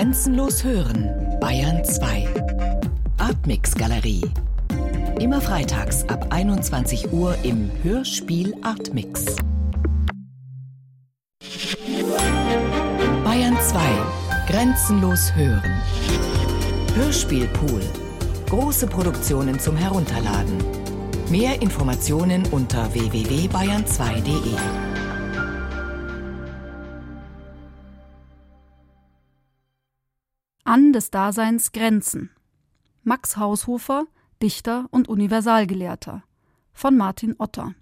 [0.00, 1.10] Grenzenlos hören,
[1.42, 2.26] Bayern 2.
[3.18, 4.22] Artmix Galerie.
[5.18, 9.26] Immer freitags ab 21 Uhr im Hörspiel Artmix.
[13.24, 13.78] Bayern 2.
[14.48, 15.82] Grenzenlos hören.
[16.94, 17.82] Hörspielpool.
[18.48, 20.64] Große Produktionen zum Herunterladen.
[21.28, 24.89] Mehr Informationen unter www.bayern2.de.
[30.72, 32.30] An des Daseins Grenzen.
[33.02, 34.04] Max Haushofer,
[34.40, 36.22] Dichter und Universalgelehrter.
[36.72, 37.74] Von Martin Otter.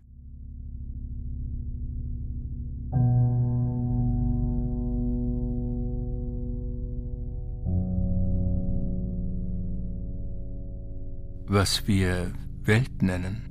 [11.47, 13.42] Was wir Welt nennen,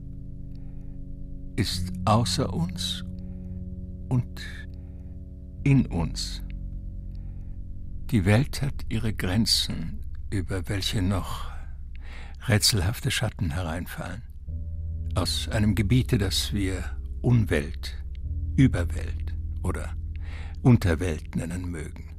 [1.58, 3.06] ist außer uns
[4.10, 4.42] und
[5.64, 6.42] in uns.
[8.12, 11.52] Die Welt hat ihre Grenzen, über welche noch
[12.48, 14.22] rätselhafte Schatten hereinfallen.
[15.14, 16.86] Aus einem Gebiete, das wir
[17.22, 17.98] Unwelt,
[18.56, 19.94] Überwelt oder
[20.62, 22.16] Unterwelt nennen mögen.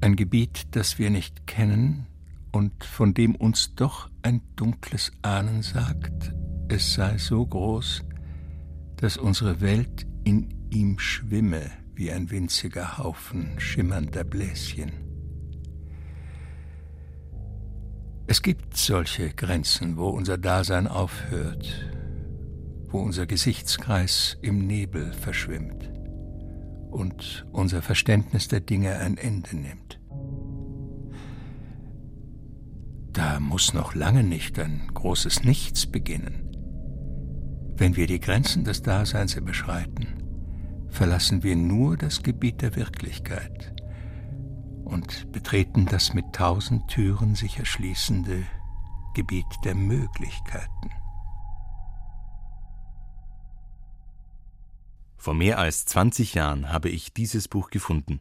[0.00, 2.06] Ein Gebiet, das wir nicht kennen
[2.52, 6.32] und von dem uns doch ein dunkles Ahnen sagt,
[6.68, 8.04] es sei so groß,
[8.94, 14.92] dass unsere Welt in ihm schwimme wie ein winziger Haufen schimmernder Bläschen.
[18.26, 21.90] Es gibt solche Grenzen, wo unser Dasein aufhört,
[22.88, 25.90] wo unser Gesichtskreis im Nebel verschwimmt
[26.90, 30.00] und unser Verständnis der Dinge ein Ende nimmt.
[33.12, 36.42] Da muss noch lange nicht ein großes Nichts beginnen.
[37.76, 40.25] Wenn wir die Grenzen des Daseins überschreiten,
[40.88, 43.74] verlassen wir nur das Gebiet der Wirklichkeit
[44.84, 48.46] und betreten das mit tausend Türen sich erschließende
[49.14, 50.90] Gebiet der Möglichkeiten.
[55.16, 58.20] Vor mehr als 20 Jahren habe ich dieses Buch gefunden.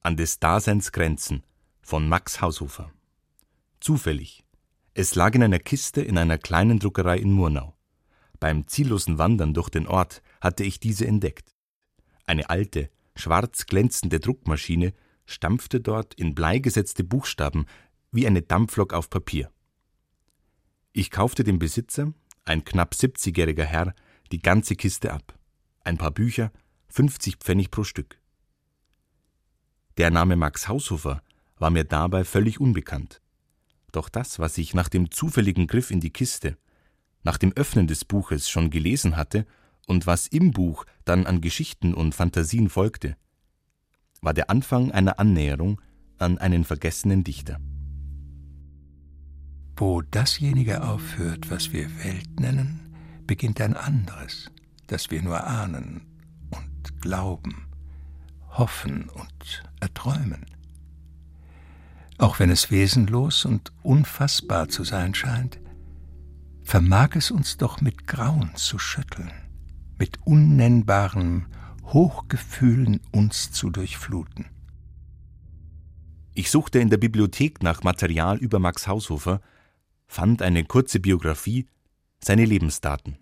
[0.00, 1.44] An des Daseins Grenzen
[1.82, 2.90] von Max Haushofer.
[3.80, 4.42] Zufällig.
[4.94, 7.75] Es lag in einer Kiste in einer kleinen Druckerei in Murnau.
[8.46, 11.52] Beim ziellosen Wandern durch den Ort hatte ich diese entdeckt.
[12.26, 17.66] Eine alte, schwarz glänzende Druckmaschine stampfte dort in Blei gesetzte Buchstaben
[18.12, 19.50] wie eine Dampflok auf Papier.
[20.92, 22.12] Ich kaufte dem Besitzer,
[22.44, 23.96] ein knapp 70-jähriger Herr,
[24.30, 25.36] die ganze Kiste ab.
[25.80, 26.52] Ein paar Bücher,
[26.86, 28.20] 50 Pfennig pro Stück.
[29.96, 31.20] Der Name Max Haushofer
[31.58, 33.20] war mir dabei völlig unbekannt.
[33.90, 36.56] Doch das, was ich nach dem zufälligen Griff in die Kiste
[37.26, 39.46] nach dem Öffnen des Buches schon gelesen hatte
[39.86, 43.16] und was im Buch dann an Geschichten und Fantasien folgte,
[44.22, 45.80] war der Anfang einer Annäherung
[46.18, 47.58] an einen vergessenen Dichter.
[49.76, 52.94] Wo dasjenige aufhört, was wir Welt nennen,
[53.26, 54.52] beginnt ein anderes,
[54.86, 56.06] das wir nur ahnen
[56.50, 57.66] und glauben,
[58.50, 60.46] hoffen und erträumen.
[62.18, 65.58] Auch wenn es wesenlos und unfassbar zu sein scheint,
[66.66, 69.30] vermag es uns doch mit Grauen zu schütteln,
[69.98, 71.46] mit unnennbaren
[71.84, 74.46] Hochgefühlen uns zu durchfluten.
[76.34, 79.40] Ich suchte in der Bibliothek nach Material über Max Haushofer,
[80.08, 81.68] fand eine kurze Biografie,
[82.18, 83.16] seine Lebensdaten.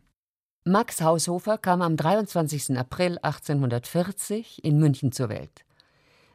[0.65, 2.79] Max Haushofer kam am 23.
[2.79, 5.67] April 1840 in München zur Welt.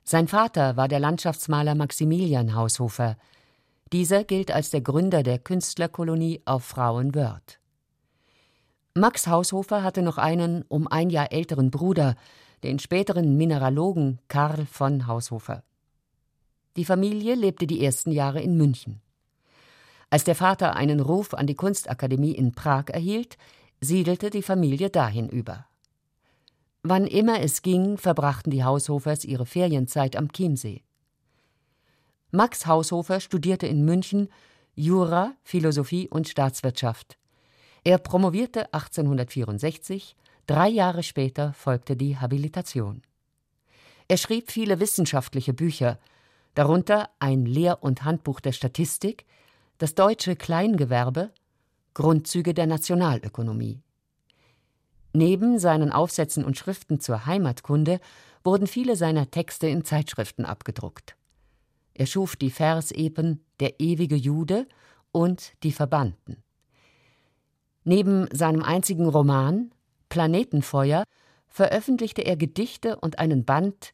[0.03, 3.17] Sein Vater war der Landschaftsmaler Maximilian Haushofer,
[3.91, 7.59] dieser gilt als der Gründer der Künstlerkolonie auf Frauenwörth.
[8.93, 12.15] Max Haushofer hatte noch einen um ein Jahr älteren Bruder,
[12.63, 15.63] den späteren Mineralogen Karl von Haushofer.
[16.75, 19.01] Die Familie lebte die ersten Jahre in München.
[20.09, 23.37] Als der Vater einen Ruf an die Kunstakademie in Prag erhielt,
[23.79, 25.65] siedelte die Familie dahin über.
[26.81, 30.81] Wann immer es ging, verbrachten die Haushofers ihre Ferienzeit am Chiemsee.
[32.31, 34.29] Max Haushofer studierte in München
[34.75, 37.17] Jura, Philosophie und Staatswirtschaft.
[37.83, 40.15] Er promovierte 1864,
[40.45, 43.01] drei Jahre später folgte die Habilitation.
[44.07, 45.97] Er schrieb viele wissenschaftliche Bücher,
[46.53, 49.25] darunter ein Lehr- und Handbuch der Statistik,
[49.79, 51.31] das deutsche Kleingewerbe,
[51.93, 53.81] Grundzüge der Nationalökonomie.
[55.13, 57.99] Neben seinen Aufsätzen und Schriften zur Heimatkunde
[58.43, 61.15] wurden viele seiner Texte in Zeitschriften abgedruckt.
[61.99, 64.69] Er schuf die Versepen Der ewige Jude
[65.11, 66.41] und Die Verbannten.
[67.83, 69.73] Neben seinem einzigen Roman
[70.07, 71.03] Planetenfeuer
[71.49, 73.93] veröffentlichte er Gedichte und einen Band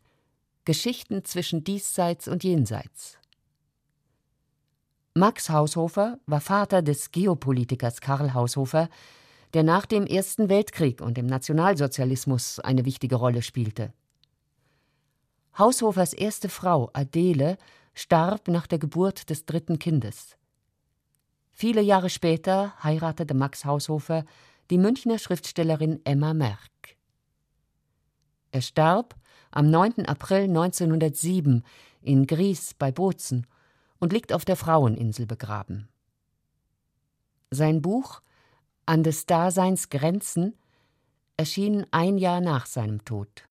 [0.66, 3.18] Geschichten zwischen Diesseits und Jenseits.
[5.16, 8.88] Max Haushofer war Vater des Geopolitikers Karl Haushofer,
[9.56, 13.94] der nach dem Ersten Weltkrieg und dem Nationalsozialismus eine wichtige Rolle spielte.
[15.58, 17.58] Haushofers erste Frau Adele
[17.96, 20.38] starb nach der Geburt des dritten Kindes.
[21.52, 24.26] Viele Jahre später heiratete Max Haushofer
[24.70, 26.98] die Münchner Schriftstellerin Emma Merck.
[28.52, 29.16] Er starb
[29.52, 30.06] am 9.
[30.06, 31.64] April 1907
[32.02, 33.48] in Gries bei Bozen
[34.00, 35.88] und liegt auf der Fraueninsel begraben.
[37.52, 38.22] Sein Buch
[38.86, 40.56] An des Daseins Grenzen
[41.38, 43.46] erschien ein Jahr nach seinem Tod.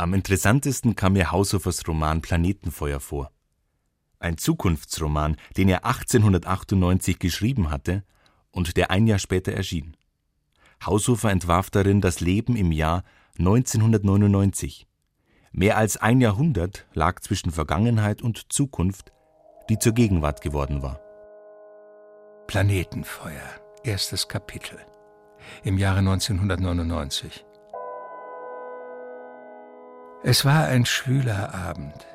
[0.00, 3.32] Am interessantesten kam mir Haushofers Roman Planetenfeuer vor.
[4.20, 8.04] Ein Zukunftsroman, den er 1898 geschrieben hatte
[8.52, 9.96] und der ein Jahr später erschien.
[10.86, 13.02] Haushofer entwarf darin das Leben im Jahr
[13.40, 14.86] 1999.
[15.50, 19.10] Mehr als ein Jahrhundert lag zwischen Vergangenheit und Zukunft,
[19.68, 21.00] die zur Gegenwart geworden war.
[22.46, 24.78] Planetenfeuer, erstes Kapitel.
[25.64, 27.47] Im Jahre 1999.
[30.24, 32.06] Es war ein schwüler Abend.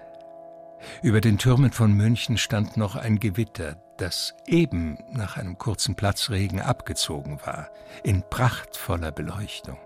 [1.01, 6.59] Über den Türmen von München stand noch ein Gewitter, das eben nach einem kurzen Platzregen
[6.59, 7.69] abgezogen war,
[8.03, 9.77] in prachtvoller Beleuchtung.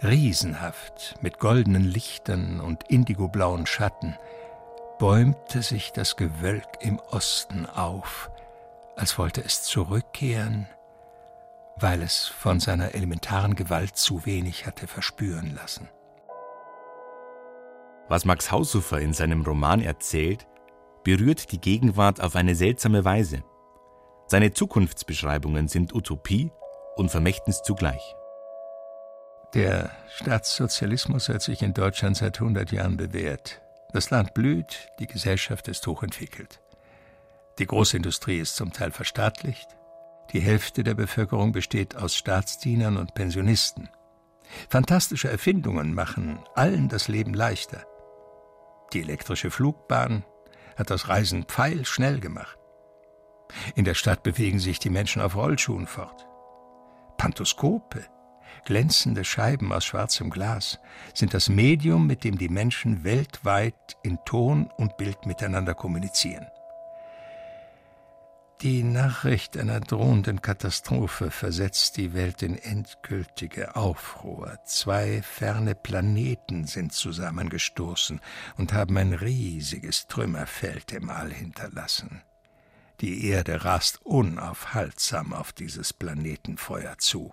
[0.00, 4.16] Riesenhaft, mit goldenen Lichtern und indigoblauen Schatten,
[5.00, 8.30] bäumte sich das Gewölk im Osten auf,
[8.94, 10.68] als wollte es zurückkehren,
[11.74, 15.88] weil es von seiner elementaren Gewalt zu wenig hatte verspüren lassen.
[18.08, 20.46] Was Max Haushofer in seinem Roman erzählt,
[21.02, 23.42] berührt die Gegenwart auf eine seltsame Weise.
[24.28, 26.50] Seine Zukunftsbeschreibungen sind Utopie
[26.96, 28.14] und Vermächtnis zugleich.
[29.54, 33.60] Der Staatssozialismus hat sich in Deutschland seit 100 Jahren bewährt.
[33.92, 36.60] Das Land blüht, die Gesellschaft ist hochentwickelt.
[37.58, 39.68] Die Großindustrie ist zum Teil verstaatlicht.
[40.32, 43.88] Die Hälfte der Bevölkerung besteht aus Staatsdienern und Pensionisten.
[44.68, 47.86] Fantastische Erfindungen machen allen das Leben leichter.
[48.92, 50.24] Die elektrische Flugbahn
[50.76, 52.58] hat das Reisen pfeilschnell gemacht.
[53.74, 56.26] In der Stadt bewegen sich die Menschen auf Rollschuhen fort.
[57.16, 58.04] Pantoskope,
[58.64, 60.78] glänzende Scheiben aus schwarzem Glas,
[61.14, 66.46] sind das Medium, mit dem die Menschen weltweit in Ton und Bild miteinander kommunizieren.
[68.62, 74.58] Die Nachricht einer drohenden Katastrophe versetzt die Welt in endgültige Aufruhr.
[74.64, 78.18] Zwei ferne Planeten sind zusammengestoßen
[78.56, 82.22] und haben ein riesiges Trümmerfeld im All hinterlassen.
[83.02, 87.32] Die Erde rast unaufhaltsam auf dieses Planetenfeuer zu.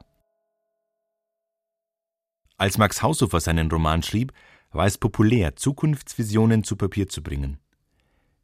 [2.57, 4.33] Als Max Haushofer seinen Roman schrieb,
[4.71, 7.59] war es populär, Zukunftsvisionen zu Papier zu bringen.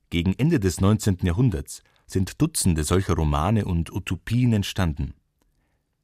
[0.09, 1.17] Gegen Ende des 19.
[1.23, 5.13] Jahrhunderts sind Dutzende solcher Romane und Utopien entstanden.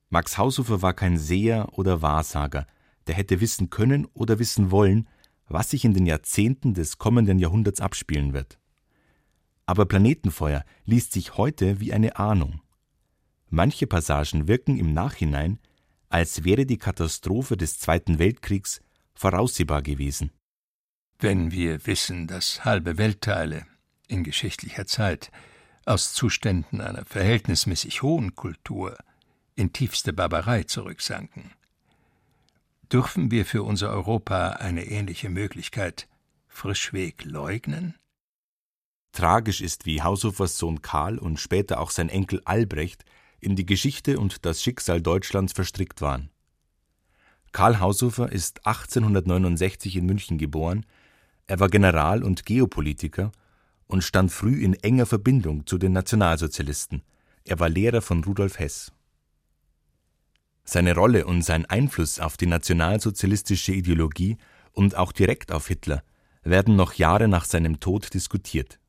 [0.10, 2.68] Max Haushofer war kein Seher oder Wahrsager,
[3.08, 5.08] der hätte wissen können oder wissen wollen,
[5.48, 8.60] was sich in den Jahrzehnten des kommenden Jahrhunderts abspielen wird.
[9.66, 12.62] Aber Planetenfeuer liest sich heute wie eine Ahnung.
[13.50, 15.60] Manche Passagen wirken im Nachhinein,
[16.10, 18.82] als wäre die Katastrophe des Zweiten Weltkriegs
[19.14, 20.32] voraussehbar gewesen.
[21.20, 23.66] Wenn wir wissen, dass halbe Weltteile
[24.08, 25.32] in geschichtlicher Zeit
[25.86, 28.98] aus Zuständen einer verhältnismäßig hohen Kultur
[29.56, 31.52] in tiefste Barbarei zurücksanken.
[32.92, 36.08] Dürfen wir für unser Europa eine ähnliche Möglichkeit
[36.48, 37.96] frischweg leugnen?
[39.12, 43.06] Tragisch ist, wie Haushofers Sohn Karl und später auch sein Enkel Albrecht
[43.40, 46.30] in die Geschichte und das Schicksal Deutschlands verstrickt waren.
[47.54, 50.86] Karl Haushofer ist 1869 in München geboren,
[51.48, 53.32] er war General und Geopolitiker
[53.88, 57.04] und stand früh in enger Verbindung zu den Nationalsozialisten.
[57.44, 58.92] Er war Lehrer von Rudolf Hess.
[60.64, 64.38] Seine Rolle und sein Einfluss auf die nationalsozialistische Ideologie
[64.74, 66.04] und auch direkt auf Hitler
[66.44, 68.80] werden noch Jahre nach seinem Tod diskutiert.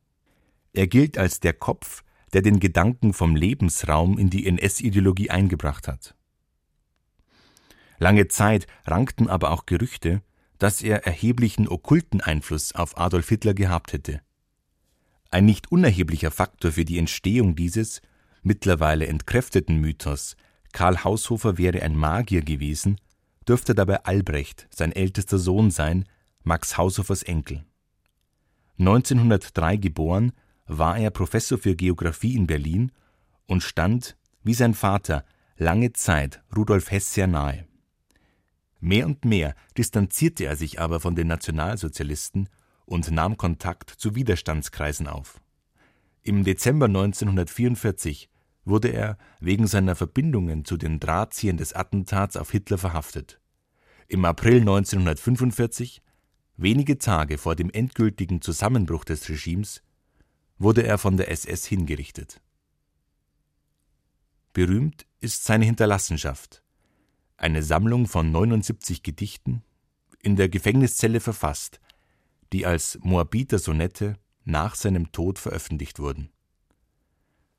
[0.72, 6.14] Er gilt als der Kopf, der den Gedanken vom Lebensraum in die NS-Ideologie eingebracht hat.
[7.98, 10.22] Lange Zeit rankten aber auch Gerüchte,
[10.58, 14.20] dass er erheblichen okkulten Einfluss auf Adolf Hitler gehabt hätte.
[15.30, 18.00] Ein nicht unerheblicher Faktor für die Entstehung dieses,
[18.42, 20.36] mittlerweile entkräfteten Mythos,
[20.72, 23.00] Karl Haushofer wäre ein Magier gewesen,
[23.48, 26.04] dürfte dabei Albrecht, sein ältester Sohn sein,
[26.44, 27.64] Max Haushofers Enkel.
[28.78, 30.32] 1903 geboren,
[30.66, 32.92] war er Professor für Geographie in Berlin
[33.46, 35.24] und stand, wie sein Vater,
[35.56, 37.66] lange Zeit Rudolf Hess sehr nahe.
[38.80, 42.48] Mehr und mehr distanzierte er sich aber von den Nationalsozialisten
[42.86, 45.40] und nahm Kontakt zu Widerstandskreisen auf.
[46.22, 48.30] Im Dezember 1944
[48.64, 53.40] wurde er wegen seiner Verbindungen zu den Drahtziehern des Attentats auf Hitler verhaftet.
[54.08, 56.02] Im April 1945,
[56.56, 59.82] wenige Tage vor dem endgültigen Zusammenbruch des Regimes,
[60.58, 62.40] wurde er von der SS hingerichtet.
[64.52, 66.62] Berühmt ist seine Hinterlassenschaft,
[67.36, 69.62] eine Sammlung von 79 Gedichten,
[70.22, 71.78] in der Gefängniszelle verfasst,
[72.52, 76.30] die als Moabiter Sonette nach seinem Tod veröffentlicht wurden.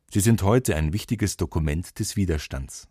[0.09, 2.87] Sie sind heute ein wichtiges Dokument des Widerstands.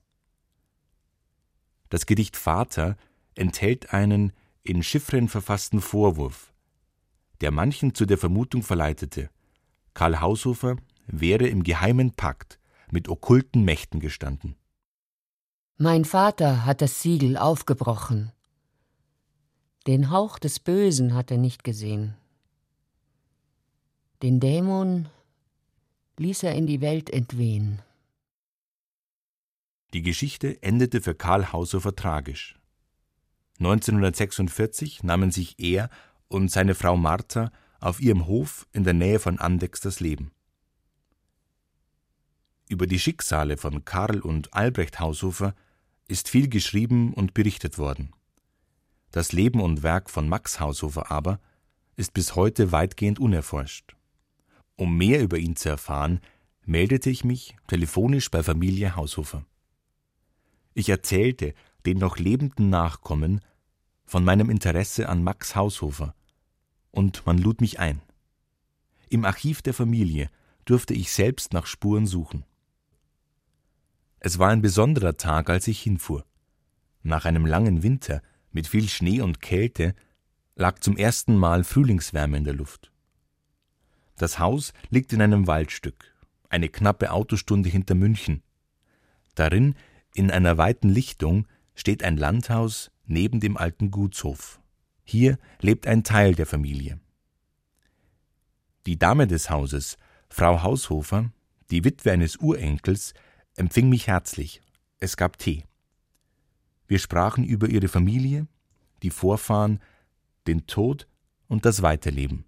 [1.89, 2.97] Das Gedicht Vater
[3.35, 6.53] enthält einen in Chiffren verfassten Vorwurf,
[7.41, 9.31] der manchen zu der Vermutung verleitete,
[9.95, 10.77] Karl Haushofer
[11.07, 12.59] wäre im geheimen Pakt
[12.91, 14.57] mit okkulten Mächten gestanden.
[15.79, 18.33] Mein Vater hat das Siegel aufgebrochen.
[19.87, 22.17] Den Hauch des Bösen hat er nicht gesehen.
[24.21, 25.09] Den Dämon
[26.17, 27.83] ließ er in die Welt entwehen.
[29.95, 32.59] Die Geschichte endete für Karl Haushofer tragisch.
[33.59, 35.89] 1946 nahmen sich er
[36.27, 40.33] und seine Frau Martha auf ihrem Hof in der Nähe von Andex das Leben.
[42.69, 45.55] Über die Schicksale von Karl und Albrecht Haushofer
[46.09, 48.13] ist viel geschrieben und berichtet worden.
[49.11, 51.41] Das Leben und Werk von Max Haushofer aber
[51.97, 53.97] ist bis heute weitgehend unerforscht.
[54.77, 56.21] Um mehr über ihn zu erfahren,
[56.65, 59.47] meldete ich mich telefonisch bei Familie Haushofer.
[60.75, 61.55] Ich erzählte
[61.87, 63.41] den noch lebenden Nachkommen
[64.05, 66.15] von meinem Interesse an Max Haushofer,
[66.91, 68.01] und man lud mich ein.
[69.09, 70.31] Im Archiv der Familie
[70.65, 72.45] durfte ich selbst nach Spuren suchen.
[74.19, 76.25] Es war ein besonderer Tag, als ich hinfuhr.
[77.03, 78.23] Nach einem langen Winter
[78.57, 79.95] mit viel Schnee und Kälte
[80.55, 82.91] lag zum ersten Mal Frühlingswärme in der Luft.
[84.17, 86.17] Das Haus liegt in einem Waldstück,
[86.49, 88.43] eine knappe Autostunde hinter München.
[89.35, 89.75] Darin,
[90.15, 94.59] in einer weiten Lichtung, steht ein Landhaus neben dem alten Gutshof.
[95.05, 96.99] Hier lebt ein Teil der Familie.
[98.87, 99.99] Die Dame des Hauses,
[100.31, 101.31] Frau Haushofer,
[101.71, 103.13] die Witwe eines Urenkels,
[103.55, 104.63] empfing mich herzlich.
[104.99, 105.65] Es gab Tee.
[106.87, 108.47] Wir sprachen über ihre Familie,
[109.03, 109.81] die Vorfahren,
[110.47, 111.07] den Tod
[111.49, 112.45] und das Weiterleben.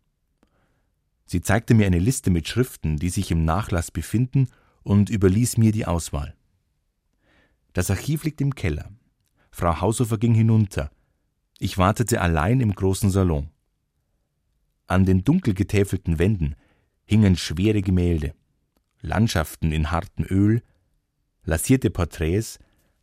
[1.24, 4.48] Sie zeigte mir eine Liste mit Schriften, die sich im Nachlass befinden,
[4.82, 6.34] und überließ mir die Auswahl.
[7.74, 8.90] Das Archiv liegt im Keller.
[9.50, 10.90] Frau Haushofer ging hinunter.
[11.58, 13.50] Ich wartete allein im großen Salon.
[14.86, 16.56] An den dunkel getäfelten Wänden
[17.04, 18.34] hingen schwere Gemälde,
[19.00, 20.62] Landschaften in hartem Öl,
[21.44, 22.58] lasierte Porträts,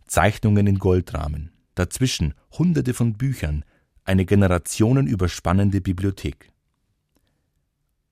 [0.05, 3.65] Zeichnungen in Goldrahmen, dazwischen hunderte von Büchern,
[4.03, 6.51] eine generationenüberspannende Bibliothek.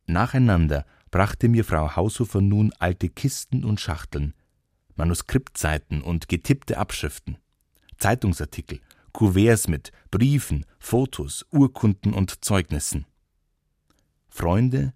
[0.07, 4.33] Nacheinander brachte mir Frau Haushofer nun alte Kisten und Schachteln,
[4.95, 7.37] Manuskriptseiten und getippte Abschriften,
[7.97, 8.79] Zeitungsartikel,
[9.11, 13.05] Kuverts mit Briefen, Fotos, Urkunden und Zeugnissen.
[14.27, 14.93] Freunde,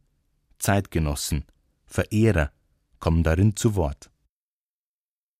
[0.57, 1.45] Zeitgenossen,
[1.85, 2.51] Verehrer
[2.99, 4.09] kommen darin zu Wort.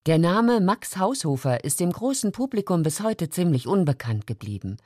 [0.07, 4.77] Der Name Max Haushofer ist dem großen Publikum bis heute ziemlich unbekannt geblieben.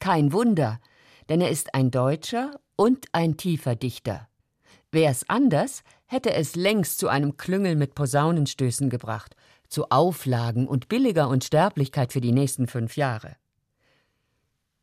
[0.00, 0.80] Kein Wunder,
[1.28, 4.26] denn er ist ein Deutscher und ein tiefer Dichter.
[4.90, 9.36] Wär's anders, hätte es längst zu einem Klüngel mit Posaunenstößen gebracht,
[9.68, 13.36] zu Auflagen und billiger Unsterblichkeit für die nächsten fünf Jahre.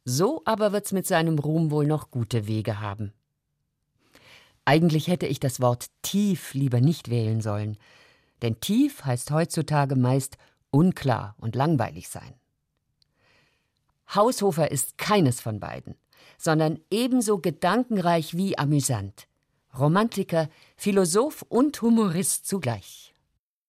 [0.06, 3.12] So aber wird's mit seinem Ruhm wohl noch gute Wege haben.
[4.64, 7.76] Eigentlich hätte ich das Wort tief lieber nicht wählen sollen,
[8.42, 10.38] denn tief heißt heutzutage meist
[10.70, 12.34] unklar und langweilig sein.
[14.14, 15.96] Haushofer ist keines von beiden
[16.42, 19.28] sondern ebenso gedankenreich wie amüsant.
[19.78, 23.14] Romantiker, Philosoph und Humorist zugleich.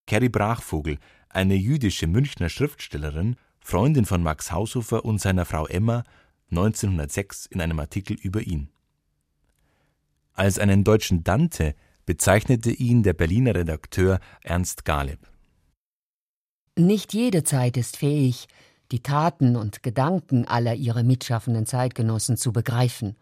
[0.07, 0.99] Carrie Brachvogel,
[1.29, 6.03] eine jüdische Münchner Schriftstellerin, Freundin von Max Haushofer und seiner Frau Emma,
[6.51, 8.69] 1906 in einem Artikel über ihn.
[10.33, 11.75] Als einen deutschen Dante
[12.07, 15.21] bezeichnete ihn der Berliner Redakteur Ernst Galeb.
[16.77, 18.49] Nicht jede Zeit ist fähig,
[18.93, 23.17] die Taten und Gedanken aller ihrer mitschaffenden Zeitgenossen zu begreifen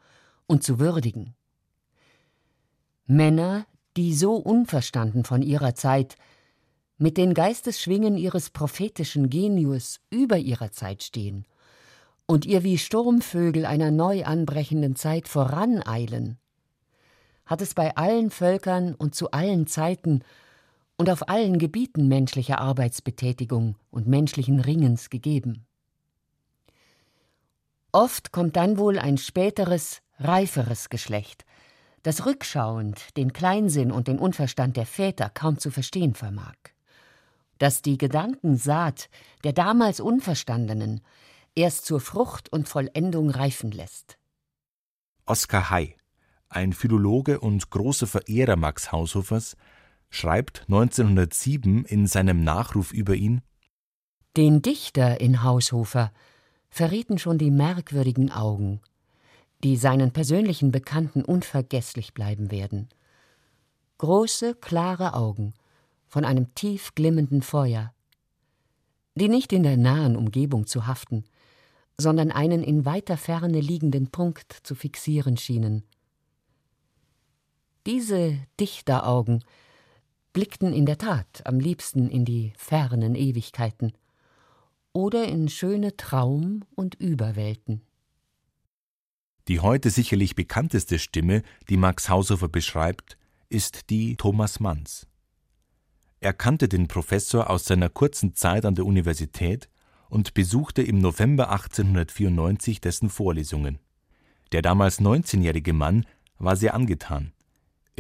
[0.46, 1.34] und zu würdigen.
[3.06, 6.16] Männer, die so unverstanden von ihrer Zeit,
[6.99, 11.46] mit den Geistesschwingen ihres prophetischen Genius über ihrer Zeit stehen
[12.26, 16.38] und ihr wie Sturmvögel einer neu anbrechenden Zeit voraneilen,
[17.50, 20.23] hat es bei allen Völkern und zu allen Zeiten
[20.97, 25.66] und auf allen Gebieten menschlicher Arbeitsbetätigung und menschlichen Ringens gegeben.
[27.90, 31.45] Oft kommt dann wohl ein späteres, reiferes Geschlecht,
[32.04, 36.54] das rückschauend den Kleinsinn und den Unverstand der Väter kaum zu verstehen vermag.
[37.59, 39.11] Dass die Gedankensaat
[39.42, 41.00] der damals Unverstandenen
[41.57, 44.19] erst zur Frucht und Vollendung reifen lässt.
[45.26, 45.97] Oskar Hay,
[46.50, 49.57] ein Philologe und großer Verehrer Max Haushofers,
[50.11, 53.42] schreibt 1907 in seinem Nachruf über ihn
[54.37, 56.12] Den Dichter in Haushofer
[56.69, 58.80] verrieten schon die merkwürdigen Augen,
[59.62, 62.88] die seinen persönlichen Bekannten unvergesslich bleiben werden.
[63.99, 65.54] Große, klare Augen
[66.07, 67.92] von einem tief glimmenden Feuer,
[69.14, 71.25] die nicht in der nahen Umgebung zu haften,
[71.99, 75.85] sondern einen in weiter Ferne liegenden Punkt zu fixieren schienen.
[77.87, 79.42] Diese Dichteraugen
[80.32, 83.92] blickten in der Tat am liebsten in die fernen Ewigkeiten
[84.92, 87.82] oder in schöne Traum- und Überwelten.
[89.49, 93.16] Die heute sicherlich bekannteste Stimme, die Max Haushofer beschreibt,
[93.49, 95.06] ist die Thomas Manns.
[96.20, 99.70] Er kannte den Professor aus seiner kurzen Zeit an der Universität
[100.10, 103.78] und besuchte im November 1894 dessen Vorlesungen.
[104.52, 106.04] Der damals 19-jährige Mann
[106.38, 107.32] war sehr angetan.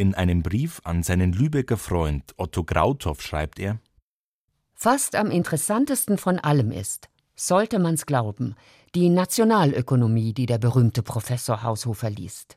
[0.00, 3.80] In einem Brief an seinen Lübecker Freund Otto Grauthoff schreibt er:
[4.72, 8.54] Fast am interessantesten von allem ist, sollte man's glauben,
[8.94, 12.56] die Nationalökonomie, die der berühmte Professor Haushofer liest.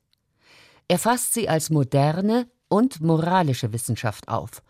[0.88, 4.64] Er fasst sie als moderne und moralische Wissenschaft auf,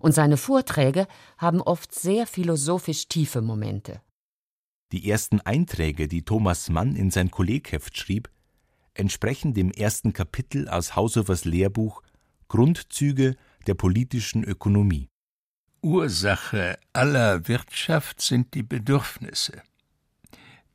[0.00, 1.06] und seine Vorträge
[1.38, 4.00] haben oft sehr philosophisch tiefe Momente.
[4.90, 8.28] Die ersten Einträge, die Thomas Mann in sein Kollegheft schrieb,
[8.94, 12.02] entsprechen dem ersten Kapitel aus Haushofers Lehrbuch
[12.48, 13.36] Grundzüge
[13.66, 15.08] der politischen Ökonomie.
[15.82, 19.62] Ursache aller Wirtschaft sind die Bedürfnisse.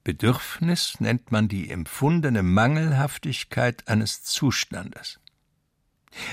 [0.03, 5.19] Bedürfnis nennt man die empfundene Mangelhaftigkeit eines Zustandes.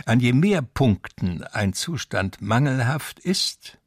[0.06, 3.78] An je mehr Punkten ein Zustand mangelhaft ist,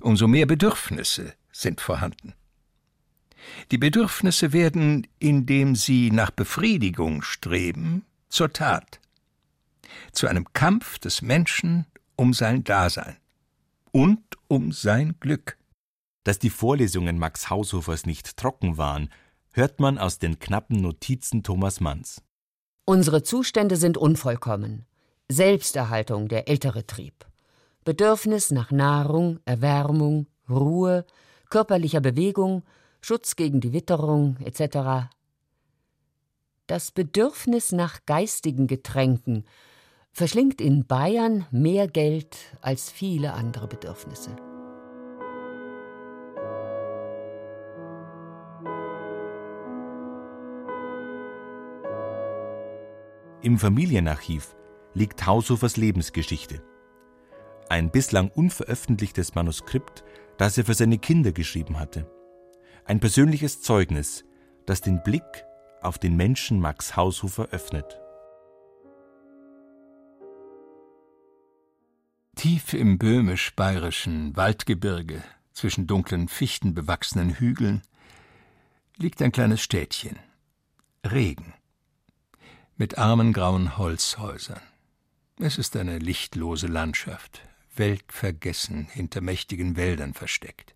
[0.00, 2.34] umso mehr Bedürfnisse sind vorhanden.
[3.70, 9.00] Die Bedürfnisse werden, indem sie nach Befriedigung streben, zur Tat,
[10.12, 13.16] zu einem Kampf des Menschen um sein Dasein
[13.90, 15.58] und um sein Glück.
[16.24, 19.08] Dass die Vorlesungen Max Haushofers nicht trocken waren,
[19.52, 22.22] hört man aus den knappen Notizen Thomas Manns.
[22.84, 24.86] Unsere Zustände sind unvollkommen.
[25.30, 27.26] Selbsterhaltung der ältere Trieb.
[27.84, 31.04] Bedürfnis nach Nahrung, Erwärmung, Ruhe,
[31.50, 32.62] körperlicher Bewegung,
[33.00, 35.10] Schutz gegen die Witterung etc.
[36.66, 39.44] Das Bedürfnis nach geistigen Getränken
[40.12, 44.36] verschlingt in Bayern mehr Geld als viele andere Bedürfnisse.
[53.40, 54.54] Im Familienarchiv
[54.94, 56.62] liegt Haushofers Lebensgeschichte.
[57.68, 60.04] Ein bislang unveröffentlichtes Manuskript,
[60.36, 62.08] das er für seine Kinder geschrieben hatte.
[62.84, 64.24] Ein persönliches Zeugnis,
[64.66, 65.44] das den Blick
[65.80, 68.01] auf den Menschen Max Haushofer öffnet.
[72.42, 77.82] Tief im böhmisch-bayerischen Waldgebirge, zwischen dunklen, fichtenbewachsenen Hügeln,
[78.96, 80.18] liegt ein kleines Städtchen.
[81.06, 81.54] Regen.
[82.76, 84.60] Mit armen grauen Holzhäusern.
[85.38, 87.42] Es ist eine lichtlose Landschaft,
[87.76, 90.74] weltvergessen hinter mächtigen Wäldern versteckt.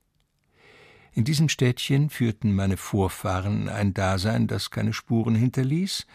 [1.15, 6.07] In diesem Städtchen führten meine Vorfahren ein Dasein, das keine Spuren hinterließ,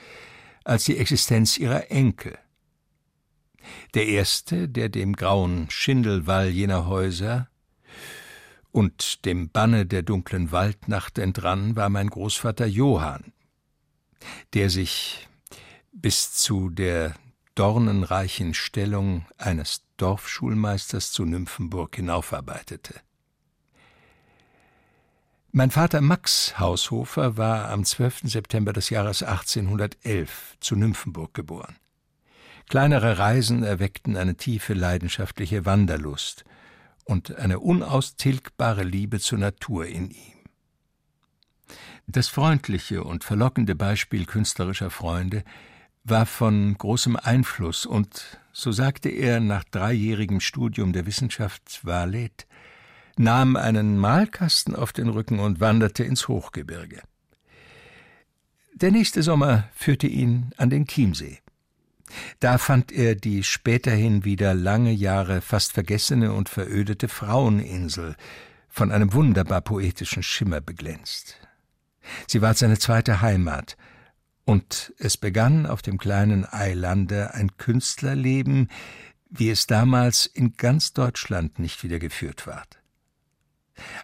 [0.63, 2.39] als die Existenz ihrer Enkel.
[3.93, 7.49] Der erste, der dem grauen Schindelwall jener Häuser
[8.71, 13.33] und dem Banne der dunklen Waldnacht entrann, war mein Großvater Johann,
[14.53, 15.27] der sich
[15.91, 17.15] bis zu der
[17.55, 23.01] dornenreichen Stellung eines Dorfschulmeisters zu Nymphenburg hinaufarbeitete.
[25.51, 28.21] Mein Vater Max Haushofer war am 12.
[28.23, 31.75] September des Jahres 1811 zu Nymphenburg geboren.
[32.71, 36.45] Kleinere Reisen erweckten eine tiefe leidenschaftliche Wanderlust
[37.03, 40.39] und eine unaustilgbare Liebe zur Natur in ihm.
[42.07, 45.43] Das freundliche und verlockende Beispiel künstlerischer Freunde
[46.05, 52.47] war von großem Einfluss und, so sagte er nach dreijährigem Studium der Wissenschaft Valet,
[53.17, 57.01] nahm einen Malkasten auf den Rücken und wanderte ins Hochgebirge.
[58.73, 61.39] Der nächste Sommer führte ihn an den Chiemsee.
[62.39, 68.15] Da fand er die späterhin wieder lange Jahre fast vergessene und verödete Fraueninsel,
[68.67, 71.37] von einem wunderbar poetischen Schimmer beglänzt.
[72.27, 73.77] Sie ward seine zweite Heimat,
[74.45, 78.69] und es begann auf dem kleinen Eilande ein Künstlerleben,
[79.29, 82.79] wie es damals in ganz Deutschland nicht wieder geführt ward.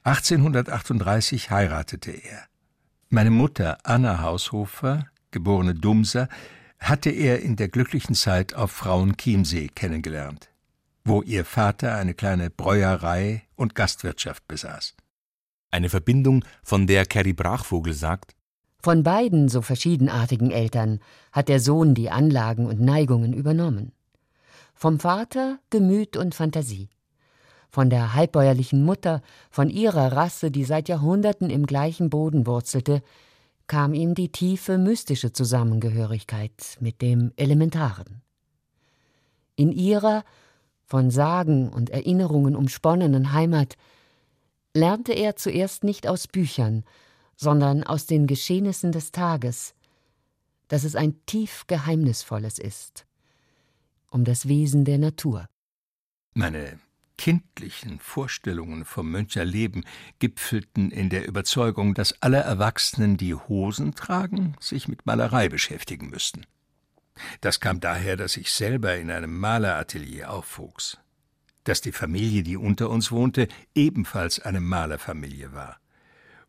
[0.04, 2.46] 1838 heiratete er.
[3.10, 6.30] Meine Mutter Anna Haushofer, geborene Dumser,
[6.80, 10.50] hatte er in der glücklichen Zeit auf Frauenchiemsee kennengelernt,
[11.04, 14.96] wo ihr Vater eine kleine Bräuerei und Gastwirtschaft besaß.
[15.72, 18.38] Eine Verbindung, von der Carrie Brachvogel sagt,
[18.80, 21.00] von beiden so verschiedenartigen Eltern
[21.32, 23.92] hat der Sohn die Anlagen und Neigungen übernommen.
[24.74, 26.90] Vom Vater Gemüt und Fantasie.
[27.70, 33.02] Von der halbbäuerlichen Mutter, von ihrer Rasse, die seit Jahrhunderten im gleichen Boden wurzelte,
[33.68, 38.22] kam ihm die tiefe mystische Zusammengehörigkeit mit dem Elementaren.
[39.56, 40.24] In ihrer
[40.86, 43.76] von Sagen und Erinnerungen umsponnenen Heimat
[44.74, 46.86] lernte er zuerst nicht aus Büchern,
[47.36, 49.76] sondern aus den Geschehnissen des Tages,
[50.70, 53.06] dass es ein tief Geheimnisvolles ist,
[54.10, 55.48] um das Wesen der Natur.
[56.34, 56.80] Meine
[57.18, 59.86] kindlichen Vorstellungen vom Möncherleben
[60.20, 66.46] gipfelten in der Überzeugung, dass alle Erwachsenen, die Hosen tragen, sich mit Malerei beschäftigen müssten.
[67.42, 70.98] Das kam daher, dass ich selber in einem Maleratelier aufwuchs,
[71.64, 75.80] dass die Familie, die unter uns wohnte, ebenfalls eine Malerfamilie war,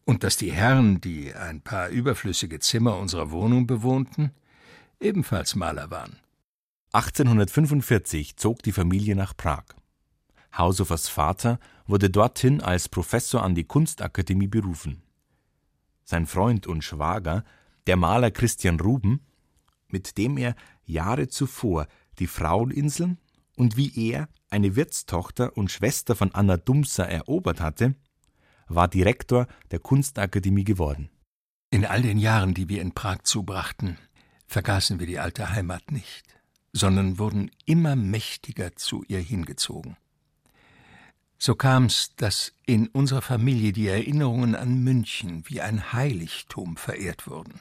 [0.05, 4.33] und dass die Herren, die ein paar überflüssige Zimmer unserer Wohnung bewohnten,
[5.01, 6.19] ebenfalls Maler waren.
[6.93, 9.65] 1845 zog die Familie nach Prag.
[10.59, 15.03] Haushoffers Vater wurde dorthin als Professor an die Kunstakademie berufen.
[16.05, 17.45] Sein Freund und Schwager,
[17.87, 19.21] der Maler Christian Ruben,
[19.89, 21.87] mit dem er Jahre zuvor
[22.19, 23.19] die Fraueninseln
[23.57, 27.95] und wie er eine Wirtstochter und Schwester von Anna Dumser erobert hatte,
[28.67, 31.09] war Direktor der Kunstakademie geworden.
[31.71, 33.99] In all den Jahren, die wir in Prag zubrachten,
[34.47, 36.25] vergaßen wir die alte Heimat nicht,
[36.73, 39.97] sondern wurden immer mächtiger zu ihr hingezogen.
[41.39, 47.61] So kam's, dass in unserer Familie die Erinnerungen an München wie ein Heiligtum verehrt wurden.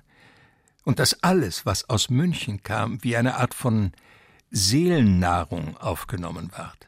[0.84, 3.92] Und dass alles, was aus München kam, wie eine Art von
[4.50, 6.88] Seelennahrung aufgenommen ward.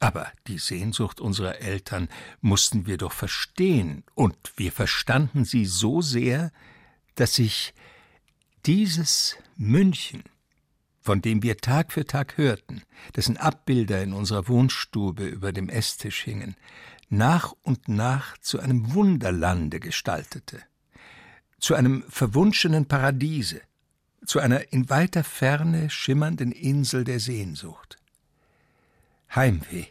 [0.00, 2.08] Aber die Sehnsucht unserer Eltern
[2.40, 6.50] mussten wir doch verstehen, und wir verstanden sie so sehr,
[7.14, 7.72] dass sich
[8.66, 10.24] dieses München
[11.02, 12.82] von dem wir Tag für Tag hörten,
[13.16, 16.56] dessen Abbilder in unserer Wohnstube über dem Esstisch hingen,
[17.08, 20.62] nach und nach zu einem Wunderlande gestaltete,
[21.58, 23.60] zu einem verwunschenen Paradiese,
[24.24, 27.98] zu einer in weiter Ferne schimmernden Insel der Sehnsucht.
[29.34, 29.86] Heimweh,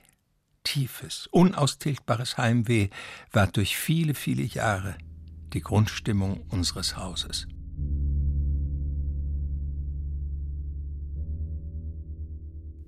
[0.63, 2.89] tiefes, unaustilgbares Heimweh
[3.31, 4.97] war durch viele, viele Jahre
[5.53, 7.47] die Grundstimmung unseres Hauses.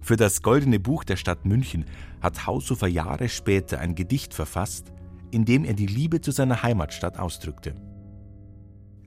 [0.04, 1.86] Für das Goldene Buch der Stadt München
[2.22, 4.92] hat Haushofer Jahre später ein Gedicht verfasst,
[5.32, 7.74] in dem er die Liebe zu seiner Heimatstadt ausdrückte.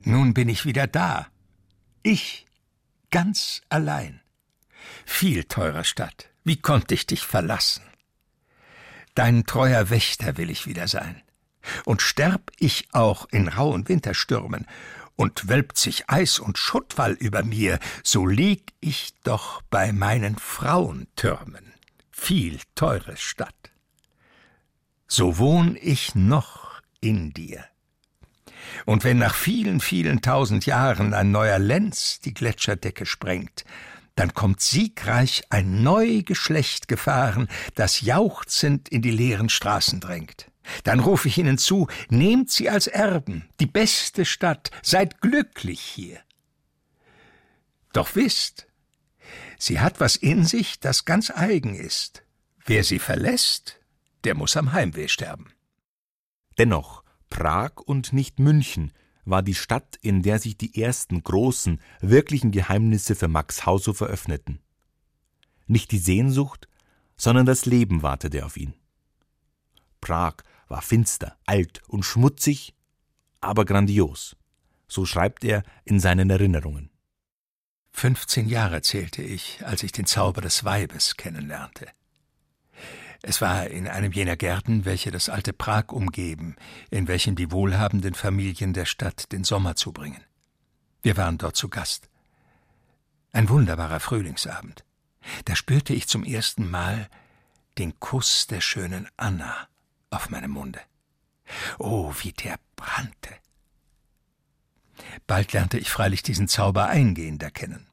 [0.03, 1.27] Nun bin ich wieder da.
[2.01, 2.47] Ich,
[3.11, 4.21] ganz allein.
[5.05, 7.83] Viel teurer Stadt, wie konnte ich dich verlassen?
[9.13, 11.21] Dein treuer Wächter will ich wieder sein.
[11.85, 14.65] Und sterb ich auch in rauen Winterstürmen
[15.17, 21.73] und wölbt sich Eis und Schuttwall über mir, so lieg ich doch bei meinen Frauentürmen,
[22.11, 23.53] viel teure Stadt.
[25.07, 27.65] So wohn ich noch in dir.
[28.85, 33.65] Und wenn nach vielen, vielen tausend Jahren ein neuer Lenz die Gletscherdecke sprengt,
[34.15, 40.47] dann kommt siegreich ein neu Geschlecht gefahren, das jauchzend in die leeren Straßen drängt.
[40.83, 46.19] Dann rufe ich ihnen zu, nehmt sie als Erben, die beste Stadt, seid glücklich hier.
[47.93, 48.67] Doch wisst,
[49.57, 52.23] sie hat was in sich, das ganz eigen ist.
[52.65, 53.79] Wer sie verlässt,
[54.23, 55.53] der muss am Heimweh sterben.
[56.57, 58.91] Dennoch, Prag und nicht München
[59.25, 64.59] war die Stadt, in der sich die ersten großen, wirklichen Geheimnisse für Max Haushofer öffneten.
[65.65, 66.67] Nicht die Sehnsucht,
[67.17, 68.73] sondern das Leben wartete auf ihn.
[69.99, 70.35] Prag
[70.67, 72.75] war finster, alt und schmutzig,
[73.41, 74.35] aber grandios.
[74.87, 76.89] So schreibt er in seinen Erinnerungen.
[77.91, 81.87] Fünfzehn Jahre zählte ich, als ich den Zauber des Weibes kennenlernte.
[83.23, 86.55] Es war in einem jener Gärten, welche das alte Prag umgeben,
[86.91, 90.23] in welchem die wohlhabenden Familien der Stadt den Sommer zubringen.
[91.01, 92.09] Wir waren dort zu Gast.
[93.31, 94.85] Ein wunderbarer Frühlingsabend.
[95.45, 97.09] Da spürte ich zum ersten Mal
[97.77, 99.67] den Kuss der schönen Anna
[100.09, 100.81] auf meinem Munde.
[101.79, 103.35] Oh, wie der brannte.
[105.25, 107.87] Bald lernte ich freilich diesen Zauber eingehender kennen.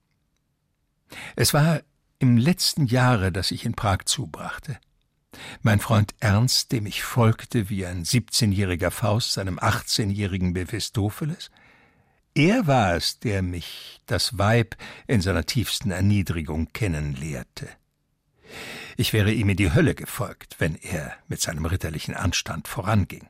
[1.37, 1.83] Es war
[2.19, 4.79] im letzten Jahre, das ich in Prag zubrachte.
[5.63, 11.51] Mein Freund Ernst, dem ich folgte wie ein 17-jähriger Faust seinem 18-jährigen Mephistopheles,
[12.37, 17.69] er war es, der mich, das Weib, in seiner tiefsten Erniedrigung kennenlehrte.
[18.97, 23.29] Ich wäre ihm in die Hölle gefolgt, wenn er mit seinem ritterlichen Anstand voranging.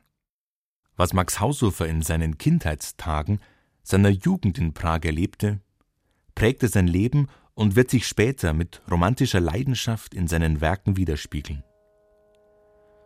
[0.95, 3.39] Was Max Haushofer in seinen Kindheitstagen,
[3.83, 5.59] seiner Jugend in Prag erlebte,
[6.35, 11.63] prägte sein Leben und wird sich später mit romantischer Leidenschaft in seinen Werken widerspiegeln.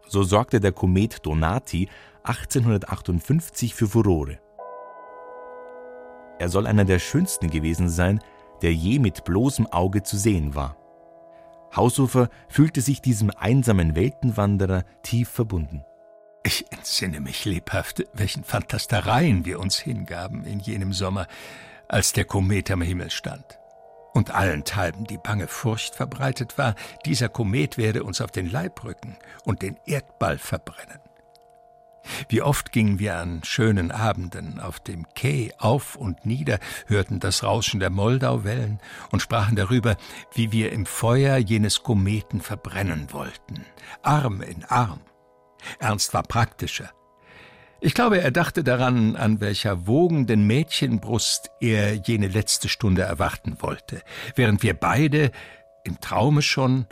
[0.07, 1.87] So sorgte der Komet Donati
[2.23, 4.39] 1858 für Furore.
[6.39, 8.19] Er soll einer der schönsten gewesen sein,
[8.61, 10.78] der je mit bloßem Auge zu sehen war.
[11.75, 15.83] Haushofer fühlte sich diesem einsamen Weltenwanderer tief verbunden.
[16.43, 21.27] Ich entsinne mich lebhaft, welchen Fantastereien wir uns hingaben in jenem Sommer,
[21.87, 23.59] als der Komet am Himmel stand
[24.13, 29.17] und allenthalben die bange Furcht verbreitet war, dieser Komet werde uns auf den Leib rücken
[29.45, 30.99] und den Erdball verbrennen.
[32.27, 37.43] Wie oft gingen wir an schönen Abenden auf dem Quai auf und nieder, hörten das
[37.43, 38.79] Rauschen der Moldauwellen
[39.11, 39.95] und sprachen darüber,
[40.33, 43.65] wie wir im Feuer jenes Kometen verbrennen wollten,
[44.01, 45.01] Arm in Arm.
[45.79, 46.91] Ernst war praktischer,
[47.81, 54.01] ich glaube, er dachte daran, an welcher wogenden Mädchenbrust er jene letzte Stunde erwarten wollte,
[54.35, 55.31] während wir beide,
[55.85, 56.87] im Traume schon,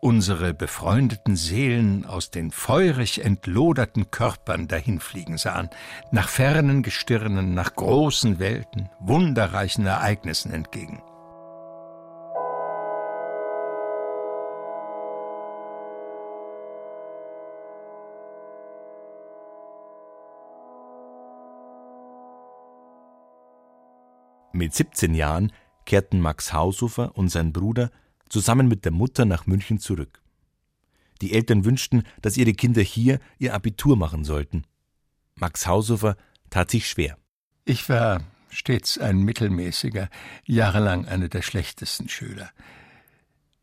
[0.00, 5.68] unsere befreundeten Seelen aus den feurig entloderten Körpern dahinfliegen sahen,
[6.10, 11.02] nach fernen Gestirnen, nach großen Welten, wunderreichen Ereignissen entgegen.
[24.52, 25.52] Mit 17 Jahren
[25.86, 27.90] kehrten Max Haushofer und sein Bruder
[28.30, 30.22] zusammen mit der Mutter nach München zurück.
[31.20, 34.64] Die Eltern wünschten, dass ihre Kinder hier ihr Abitur machen sollten.
[35.34, 36.16] Max Haushofer
[36.48, 37.18] tat sich schwer.
[37.66, 40.08] Ich war stets ein mittelmäßiger,
[40.44, 42.50] jahrelang einer der schlechtesten Schüler.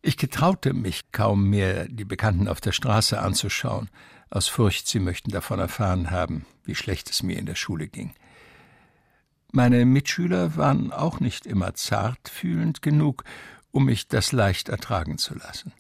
[0.02, 3.90] Ich getraute mich kaum mehr, die Bekannten auf der Straße anzuschauen,
[4.30, 8.14] aus Furcht, sie möchten davon erfahren haben, wie schlecht es mir in der Schule ging.
[9.52, 13.24] Meine Mitschüler waren auch nicht immer zartfühlend genug,
[13.78, 15.72] um mich das leicht ertragen zu lassen.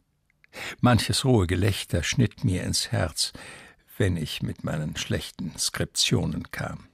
[0.81, 3.33] Manches rohe Gelächter schnitt mir ins Herz,
[3.97, 6.89] wenn ich mit meinen schlechten Skriptionen kam.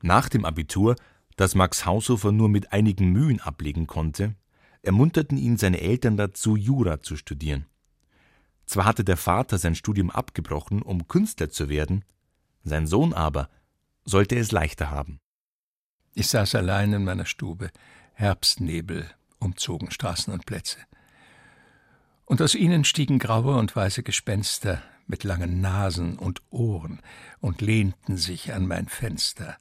[0.00, 0.96] Nach dem Abitur,
[1.36, 4.34] das Max Haushofer nur mit einigen Mühen ablegen konnte,
[4.80, 7.66] ermunterten ihn seine Eltern dazu, Jura zu studieren.
[8.64, 12.06] Zwar hatte der Vater sein Studium abgebrochen, um Künstler zu werden,
[12.64, 13.50] sein Sohn aber
[14.06, 15.20] sollte es leichter haben.
[16.14, 17.70] Ich saß allein in meiner Stube.
[18.14, 19.10] Herbstnebel
[19.42, 20.78] umzogen Straßen und Plätze.
[22.24, 27.00] Und aus ihnen stiegen graue und weiße Gespenster mit langen Nasen und Ohren
[27.40, 29.58] und lehnten sich an mein Fenster.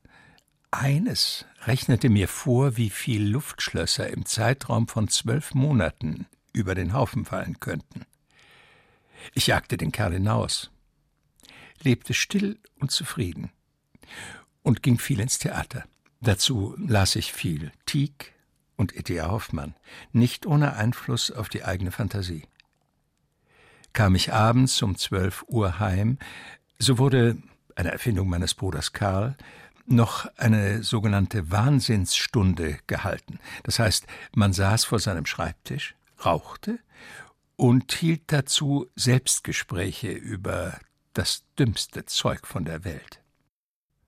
[0.70, 7.26] Eines rechnete mir vor, wie viel Luftschlösser im Zeitraum von zwölf Monaten über den Haufen
[7.26, 8.06] fallen könnten.
[9.34, 10.72] Ich jagte den Kerl hinaus,
[11.82, 13.52] lebte still und zufrieden
[14.64, 15.84] und ging viel ins Theater.
[16.22, 18.34] Dazu las ich viel Tieck
[18.82, 19.30] und E.T.A.
[19.30, 19.76] Hoffmann,
[20.12, 22.48] nicht ohne Einfluss auf die eigene Fantasie.
[23.94, 26.18] Kam ich abends um zwölf Uhr heim,
[26.80, 27.38] so wurde,
[27.76, 29.38] eine Erfindung meines Bruders Karl,
[29.86, 33.40] noch eine sogenannte Wahnsinnsstunde gehalten.
[33.64, 36.80] Das heißt, man saß vor seinem Schreibtisch, rauchte
[37.58, 40.80] und hielt dazu Selbstgespräche über
[41.14, 43.22] das dümmste Zeug von der Welt.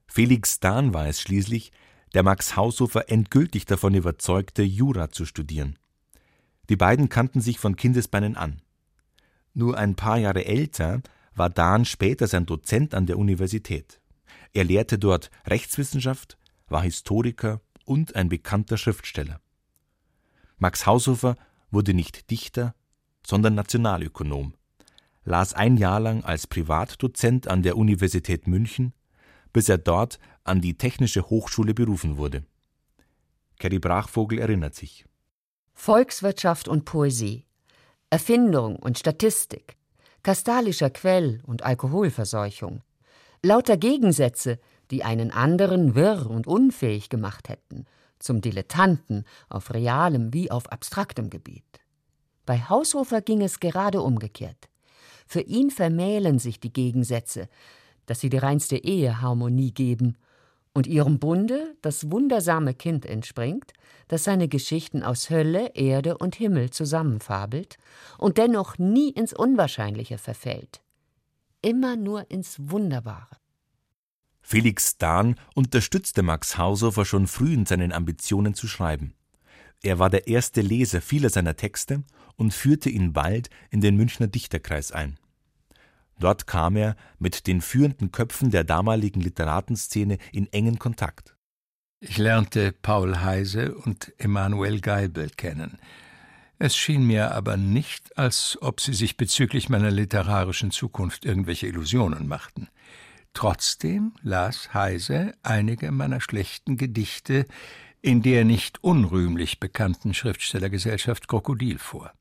[0.08, 1.70] Felix Dahn es schließlich,
[2.14, 5.78] der Max Haushofer endgültig davon überzeugte, Jura zu studieren.
[6.68, 8.62] Die beiden kannten sich von Kindesbeinen an.
[9.52, 11.02] Nur ein paar Jahre älter
[11.34, 14.00] war Dahn später sein Dozent an der Universität.
[14.52, 19.40] Er lehrte dort Rechtswissenschaft, war Historiker und ein bekannter Schriftsteller.
[20.58, 21.36] Max Haushofer
[21.70, 22.74] wurde nicht Dichter,
[23.26, 24.54] sondern Nationalökonom,
[25.24, 28.92] las ein Jahr lang als Privatdozent an der Universität München,
[29.52, 32.44] bis er dort an die Technische Hochschule berufen wurde.
[33.58, 35.06] Kerry Brachvogel erinnert sich.
[35.72, 37.46] Volkswirtschaft und Poesie,
[38.10, 39.76] Erfindung und Statistik,
[40.22, 42.82] kastalischer Quell und Alkoholverseuchung,
[43.42, 47.86] lauter Gegensätze, die einen anderen wirr und unfähig gemacht hätten,
[48.18, 51.64] zum Dilettanten auf realem wie auf abstraktem Gebiet.
[52.46, 54.68] Bei Haushofer ging es gerade umgekehrt.
[55.26, 57.48] Für ihn vermählen sich die Gegensätze,
[58.06, 60.18] dass sie die reinste Eheharmonie geben
[60.74, 63.72] und ihrem Bunde das wundersame Kind entspringt,
[64.08, 67.78] das seine Geschichten aus Hölle, Erde und Himmel zusammenfabelt
[68.18, 70.82] und dennoch nie ins Unwahrscheinliche verfällt,
[71.62, 73.36] immer nur ins Wunderbare.
[74.42, 79.14] Felix Dahn unterstützte Max Haushofer schon früh in seinen Ambitionen zu schreiben.
[79.82, 82.02] Er war der erste Leser vieler seiner Texte
[82.36, 85.18] und führte ihn bald in den Münchner Dichterkreis ein.
[86.18, 91.34] Dort kam er mit den führenden Köpfen der damaligen Literatenszene in engen Kontakt.
[92.00, 95.78] Ich lernte Paul Heise und Emanuel Geibel kennen.
[96.58, 102.28] Es schien mir aber nicht, als ob sie sich bezüglich meiner literarischen Zukunft irgendwelche Illusionen
[102.28, 102.68] machten.
[103.32, 107.46] Trotzdem las Heise einige meiner schlechten Gedichte
[108.04, 112.12] in der nicht unrühmlich bekannten Schriftstellergesellschaft Krokodil vor.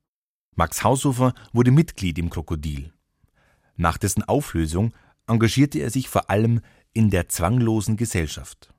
[0.55, 2.92] Max Haushofer wurde Mitglied im Krokodil.
[3.75, 4.93] Nach dessen Auflösung
[5.27, 6.61] engagierte er sich vor allem
[6.93, 8.73] in der zwanglosen Gesellschaft.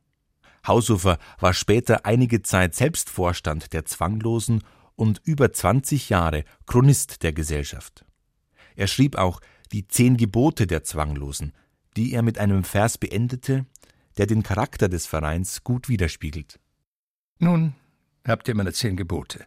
[0.66, 4.62] Haushofer war später einige Zeit selbst Vorstand der Zwanglosen
[4.96, 8.04] und über 20 Jahre Chronist der Gesellschaft.
[8.76, 9.40] Er schrieb auch
[9.72, 11.52] die Zehn Gebote der Zwanglosen,
[11.96, 13.66] die er mit einem Vers beendete,
[14.16, 16.60] der den Charakter des Vereins gut widerspiegelt.
[17.38, 17.74] Nun
[18.26, 19.44] habt ihr meine zehn Gebote.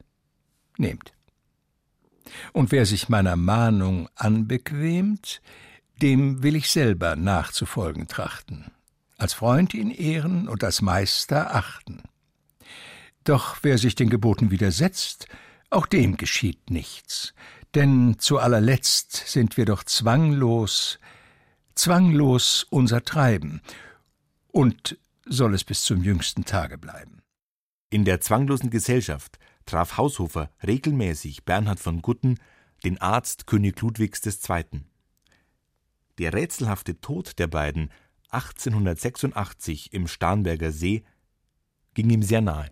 [0.77, 1.16] Nehmt.
[2.53, 5.41] Und wer sich meiner Mahnung anbequemt,
[6.01, 8.71] dem will ich selber nachzufolgen trachten,
[9.17, 12.03] als Freund ihn ehren und als Meister achten.
[13.23, 15.27] Doch wer sich den Geboten widersetzt,
[15.69, 17.33] auch dem geschieht nichts,
[17.75, 20.99] denn zu allerletzt sind wir doch zwanglos,
[21.75, 23.61] zwanglos unser Treiben,
[24.47, 27.21] und soll es bis zum jüngsten Tage bleiben.
[27.89, 32.39] In der zwanglosen Gesellschaft traf Haushofer regelmäßig Bernhard von Gutten,
[32.83, 34.81] den Arzt König Ludwigs II.
[36.17, 37.91] Der rätselhafte Tod der beiden
[38.29, 41.03] 1886 im Starnberger See
[41.93, 42.71] ging ihm sehr nahe.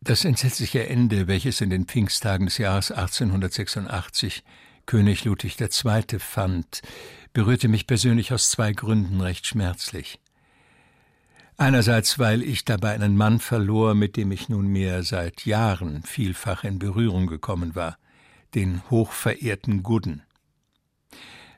[0.00, 4.44] Das entsetzliche Ende, welches in den Pfingsttagen des Jahres 1886
[4.86, 6.18] König Ludwig II.
[6.18, 6.80] fand,
[7.32, 10.18] berührte mich persönlich aus zwei Gründen recht schmerzlich.
[11.60, 16.78] Einerseits, weil ich dabei einen Mann verlor, mit dem ich nunmehr seit Jahren vielfach in
[16.78, 17.98] Berührung gekommen war,
[18.54, 20.22] den hochverehrten Gudden.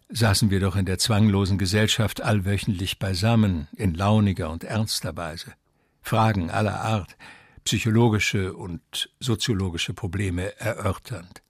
[0.09, 5.53] Saßen wir doch in der zwanglosen Gesellschaft allwöchentlich beisammen, in launiger und ernster Weise.
[6.01, 7.17] Fragen aller Art,
[7.63, 11.43] psychologische und soziologische Probleme erörternd.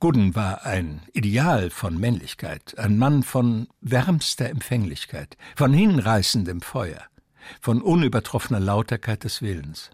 [0.00, 7.02] Gudden war ein Ideal von Männlichkeit, ein Mann von wärmster Empfänglichkeit, von hinreißendem Feuer,
[7.60, 9.90] von unübertroffener Lauterkeit des Willens.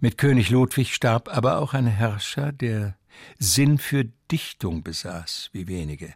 [0.00, 2.96] Mit König Ludwig starb aber auch ein Herrscher, der
[3.38, 6.14] Sinn für Dichtung besaß, wie wenige.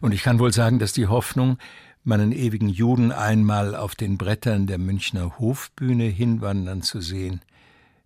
[0.00, 1.58] Und ich kann wohl sagen, dass die Hoffnung,
[2.02, 7.42] meinen ewigen Juden einmal auf den Brettern der Münchner Hofbühne hinwandern zu sehen,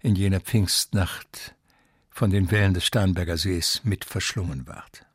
[0.01, 1.55] in jener Pfingstnacht
[2.19, 5.07] von den Wellen des Starnberger Sees mit verschlungen ward.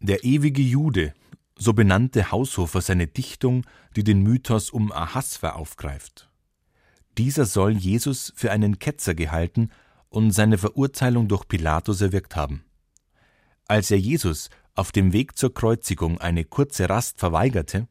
[0.00, 1.14] Der ewige Jude,
[1.56, 6.28] so benannte Haushofer seine Dichtung, die den Mythos um Ahasver aufgreift.
[7.18, 9.70] Dieser soll Jesus für einen Ketzer gehalten
[10.08, 12.64] und seine Verurteilung durch Pilatus erwirkt haben.
[13.68, 17.86] Als er Jesus auf dem Weg zur Kreuzigung eine kurze Rast verweigerte,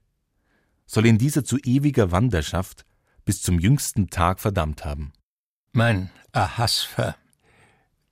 [0.86, 2.86] soll ihn dieser zu ewiger Wanderschaft
[3.24, 5.14] bis zum jüngsten Tag verdammt haben.
[5.72, 7.16] Mein Ahasver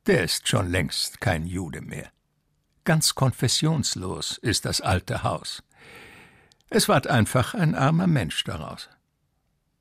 [0.10, 2.10] der ist schon längst kein Jude mehr.
[2.84, 5.62] Ganz konfessionslos ist das alte Haus.
[6.72, 8.90] Es ward einfach ein armer Mensch daraus.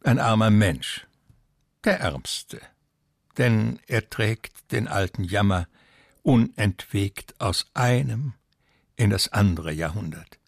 [0.05, 1.07] Ein armer Mensch,
[1.83, 2.61] der Ärmste,
[3.39, 5.67] denn er trägt den alten Jammer
[6.23, 8.35] unentwegt aus einem
[8.97, 10.39] in das andere Jahrhundert,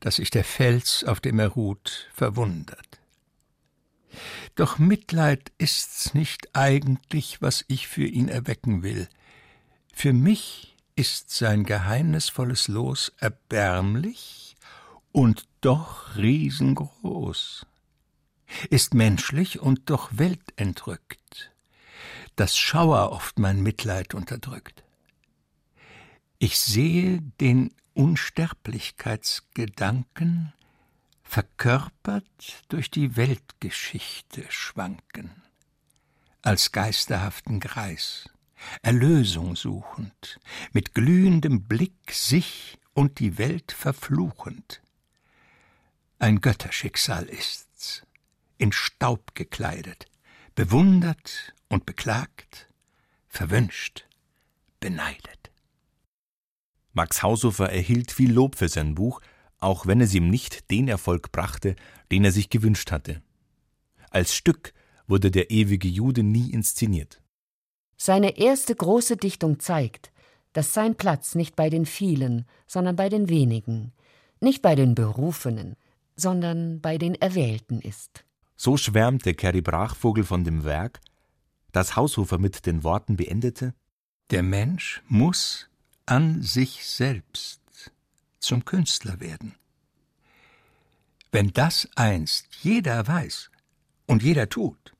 [0.00, 2.99] dass sich der Fels, auf dem er ruht, verwundert.
[4.54, 9.08] Doch Mitleid ist's nicht eigentlich, was ich für ihn erwecken will.
[9.92, 14.56] Für mich ist sein geheimnisvolles Los erbärmlich
[15.12, 17.66] und doch riesengroß,
[18.70, 21.52] ist menschlich und doch weltentrückt,
[22.36, 24.82] dass Schauer oft mein Mitleid unterdrückt.
[26.38, 30.54] Ich sehe den Unsterblichkeitsgedanken
[31.30, 35.30] verkörpert durch die Weltgeschichte schwanken,
[36.42, 38.28] als geisterhaften Greis,
[38.82, 40.40] Erlösung suchend,
[40.72, 44.82] mit glühendem Blick sich und die Welt verfluchend.
[46.18, 48.02] Ein Götterschicksal ist's,
[48.58, 50.06] in Staub gekleidet,
[50.56, 52.66] bewundert und beklagt,
[53.28, 54.04] verwünscht,
[54.80, 55.52] beneidet.
[56.92, 59.20] Max Haushofer erhielt viel Lob für sein Buch,
[59.60, 61.76] auch wenn es ihm nicht den Erfolg brachte,
[62.10, 63.22] den er sich gewünscht hatte.
[64.10, 64.72] Als Stück
[65.06, 67.20] wurde der ewige Jude nie inszeniert.
[67.96, 70.10] Seine erste große Dichtung zeigt,
[70.52, 73.92] dass sein Platz nicht bei den vielen, sondern bei den wenigen,
[74.40, 75.76] nicht bei den Berufenen,
[76.16, 78.24] sondern bei den Erwählten ist.
[78.56, 81.00] So schwärmte Kerry Brachvogel von dem Werk,
[81.72, 83.74] das Haushofer mit den Worten beendete:
[84.30, 85.68] Der Mensch muss
[86.06, 87.59] an sich selbst
[88.40, 89.54] zum Künstler werden.
[91.32, 93.50] Wenn das einst jeder weiß
[94.06, 94.94] und jeder tut,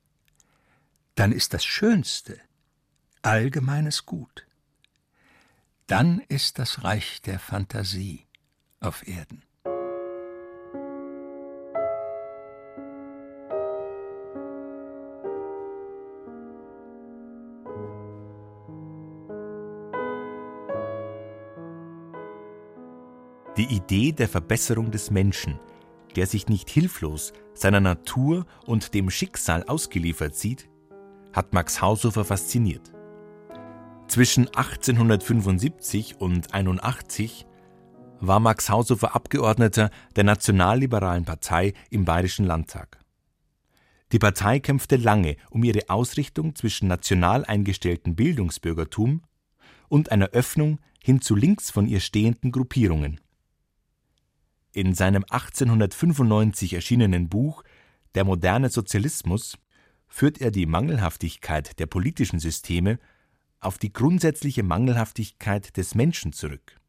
[1.15, 2.39] dann ist das Schönste
[3.21, 4.47] allgemeines Gut.
[5.87, 8.25] Dann ist das Reich der Fantasie
[8.79, 9.43] auf Erden.
[23.61, 25.59] Die Idee der Verbesserung des Menschen,
[26.15, 30.67] der sich nicht hilflos seiner Natur und dem Schicksal ausgeliefert sieht,
[31.31, 32.91] hat Max Haushofer fasziniert.
[34.07, 37.45] Zwischen 1875 und 81
[38.19, 42.97] war Max Haushofer Abgeordneter der Nationalliberalen Partei im Bayerischen Landtag.
[44.11, 49.21] Die Partei kämpfte lange um ihre Ausrichtung zwischen national eingestelltem Bildungsbürgertum
[49.87, 53.21] und einer Öffnung hin zu links von ihr stehenden Gruppierungen.
[54.73, 57.63] In seinem 1895 erschienenen Buch
[58.15, 59.57] Der moderne Sozialismus
[60.07, 62.99] führt er die Mangelhaftigkeit der politischen Systeme
[63.59, 66.79] auf die grundsätzliche Mangelhaftigkeit des Menschen zurück.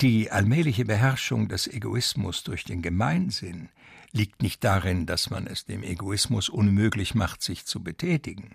[0.00, 3.68] Die allmähliche Beherrschung des Egoismus durch den Gemeinsinn
[4.12, 8.54] liegt nicht darin, dass man es dem Egoismus unmöglich macht, sich zu betätigen.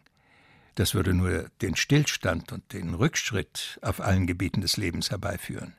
[0.75, 5.73] Das würde nur den Stillstand und den Rückschritt auf allen Gebieten des Lebens herbeiführen.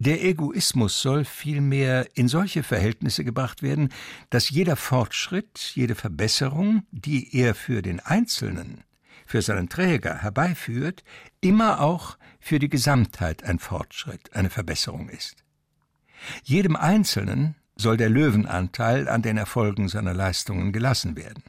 [0.00, 3.90] Der Egoismus soll vielmehr in solche Verhältnisse gebracht werden,
[4.30, 8.82] dass jeder Fortschritt, jede Verbesserung, die er für den Einzelnen,
[9.26, 11.04] für seinen Träger herbeiführt,
[11.42, 15.44] immer auch für die Gesamtheit ein Fortschritt, eine Verbesserung ist.
[16.44, 21.44] Jedem Einzelnen soll der Löwenanteil an den Erfolgen seiner Leistungen gelassen werden.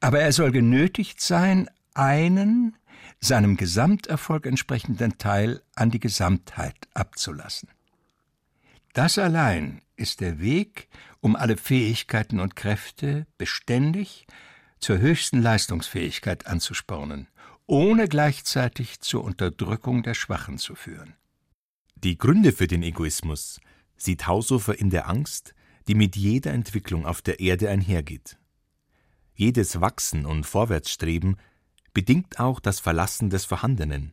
[0.00, 2.76] Aber er soll genötigt sein, einen
[3.20, 7.68] seinem Gesamterfolg entsprechenden Teil an die Gesamtheit abzulassen.
[8.92, 10.88] Das allein ist der Weg,
[11.20, 14.26] um alle Fähigkeiten und Kräfte beständig
[14.80, 17.28] zur höchsten Leistungsfähigkeit anzuspornen,
[17.66, 21.14] ohne gleichzeitig zur Unterdrückung der Schwachen zu führen.
[21.96, 23.60] Die Gründe für den Egoismus
[23.96, 25.54] sieht Haushofer in der Angst,
[25.88, 28.38] die mit jeder Entwicklung auf der Erde einhergeht.
[29.34, 31.36] Jedes Wachsen und Vorwärtsstreben
[31.98, 34.12] bedingt auch das Verlassen des Vorhandenen.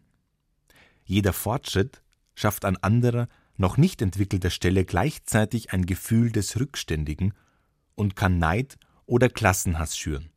[1.04, 2.02] Jeder Fortschritt
[2.34, 3.28] schafft an anderer,
[3.58, 7.36] noch nicht entwickelter Stelle gleichzeitig ein Gefühl des Rückständigen
[7.94, 10.32] und kann Neid oder Klassenhass schüren.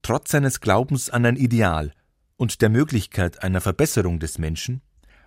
[0.00, 1.92] Trotz seines Glaubens an ein Ideal
[2.36, 4.80] und der Möglichkeit einer Verbesserung des Menschen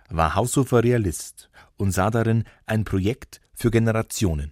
[0.08, 4.50] war Haushofer Realist und sah darin ein Projekt für Generationen.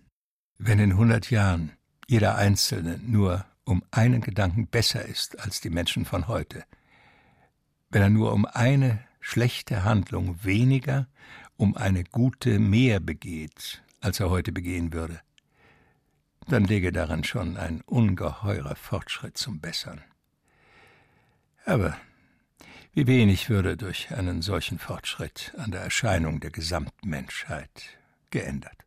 [0.59, 1.73] Wenn in hundert Jahren
[2.07, 6.65] jeder Einzelne nur um einen Gedanken besser ist als die Menschen von heute,
[7.91, 11.09] wenn er nur um eine schlechte Handlung weniger,
[11.57, 15.21] um eine gute mehr begeht, als er heute begehen würde,
[16.49, 20.01] dann läge daran schon ein ungeheurer Fortschritt zum Bessern.
[21.65, 21.97] Aber
[22.93, 27.99] wie wenig würde durch einen solchen Fortschritt an der Erscheinung der Gesamtmenschheit
[28.31, 28.86] geändert.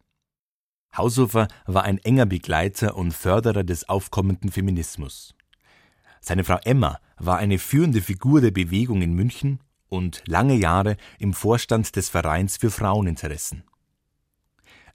[0.96, 5.36] Haushofer war ein enger Begleiter und Förderer des aufkommenden Feminismus.
[6.22, 11.34] Seine Frau Emma war eine führende Figur der Bewegung in München und lange Jahre im
[11.34, 13.64] Vorstand des Vereins für Fraueninteressen.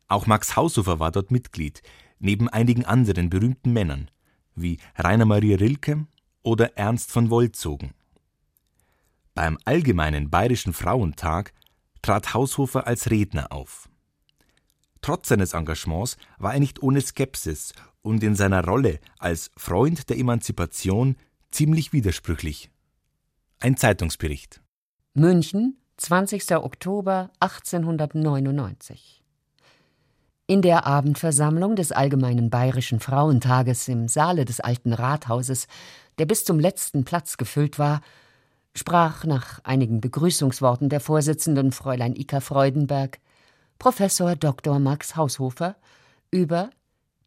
[0.09, 1.83] Auch Max Haushofer war dort Mitglied,
[2.19, 4.11] neben einigen anderen berühmten Männern,
[4.55, 6.07] wie Rainer Maria Rilke
[6.43, 7.95] oder Ernst von Wolzogen.
[9.35, 11.53] Beim allgemeinen Bayerischen Frauentag
[12.03, 13.89] trat Haushofer als Redner auf.
[15.05, 20.17] Trotz seines Engagements war er nicht ohne Skepsis und in seiner Rolle als Freund der
[20.17, 21.17] Emanzipation
[21.51, 22.71] ziemlich widersprüchlich.
[23.61, 24.63] Ein Zeitungsbericht.
[25.13, 26.53] München, 20.
[26.53, 29.23] Oktober 1899.
[30.47, 35.67] In der Abendversammlung des Allgemeinen Bayerischen Frauentages im Saale des alten Rathauses,
[36.17, 38.01] der bis zum letzten Platz gefüllt war,
[38.75, 43.19] sprach nach einigen Begrüßungsworten der Vorsitzenden Fräulein Ika Freudenberg
[43.85, 44.79] Professor Dr.
[44.79, 45.77] Max Haushofer
[46.31, 46.71] über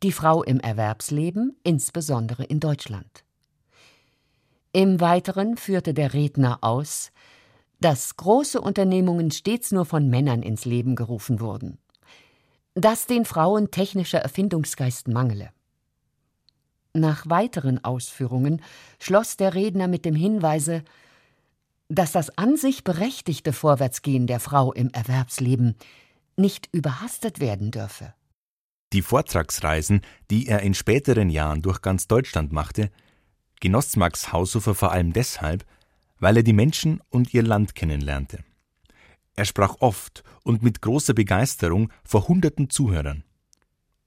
[0.02, 3.24] die Frau im Erwerbsleben, insbesondere in Deutschland.
[4.74, 7.12] Im Weiteren führte der Redner aus,
[7.80, 11.78] dass große Unternehmungen stets nur von Männern ins Leben gerufen wurden.
[12.74, 15.52] dass den Frauen technischer Erfindungsgeist mangele.
[16.94, 18.64] Nach weiteren Ausführungen
[19.00, 20.84] schloss der Redner mit dem Hinweise,
[21.88, 25.76] dass das an sich berechtigte Vorwärtsgehen der Frau im Erwerbsleben
[26.38, 28.14] nicht überhastet werden dürfe.
[28.94, 32.90] Die Vortragsreisen, die er in späteren Jahren durch ganz Deutschland machte,
[33.60, 35.66] genoss Max Haushofer vor allem deshalb,
[36.20, 38.44] weil er die Menschen und ihr Land kennenlernte.
[39.36, 43.24] Er sprach oft und mit großer Begeisterung vor hunderten Zuhörern.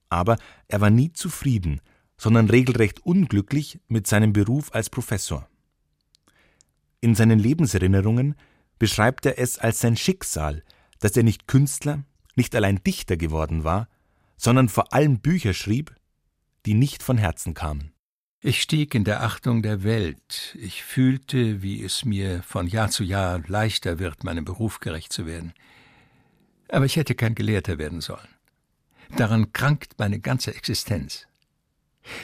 [0.09, 1.79] Aber er war nie zufrieden,
[2.17, 5.47] sondern regelrecht unglücklich mit seinem Beruf als Professor.
[6.99, 8.35] In seinen Lebenserinnerungen
[8.77, 10.63] beschreibt er es als sein Schicksal,
[10.99, 12.03] dass er nicht Künstler,
[12.35, 13.87] nicht allein Dichter geworden war,
[14.37, 15.95] sondern vor allem Bücher schrieb,
[16.65, 17.91] die nicht von Herzen kamen.
[18.43, 20.57] Ich stieg in der Achtung der Welt.
[20.59, 25.27] Ich fühlte, wie es mir von Jahr zu Jahr leichter wird, meinem Beruf gerecht zu
[25.27, 25.53] werden.
[26.67, 28.27] Aber ich hätte kein Gelehrter werden sollen.
[29.15, 31.27] Daran krankt meine ganze Existenz.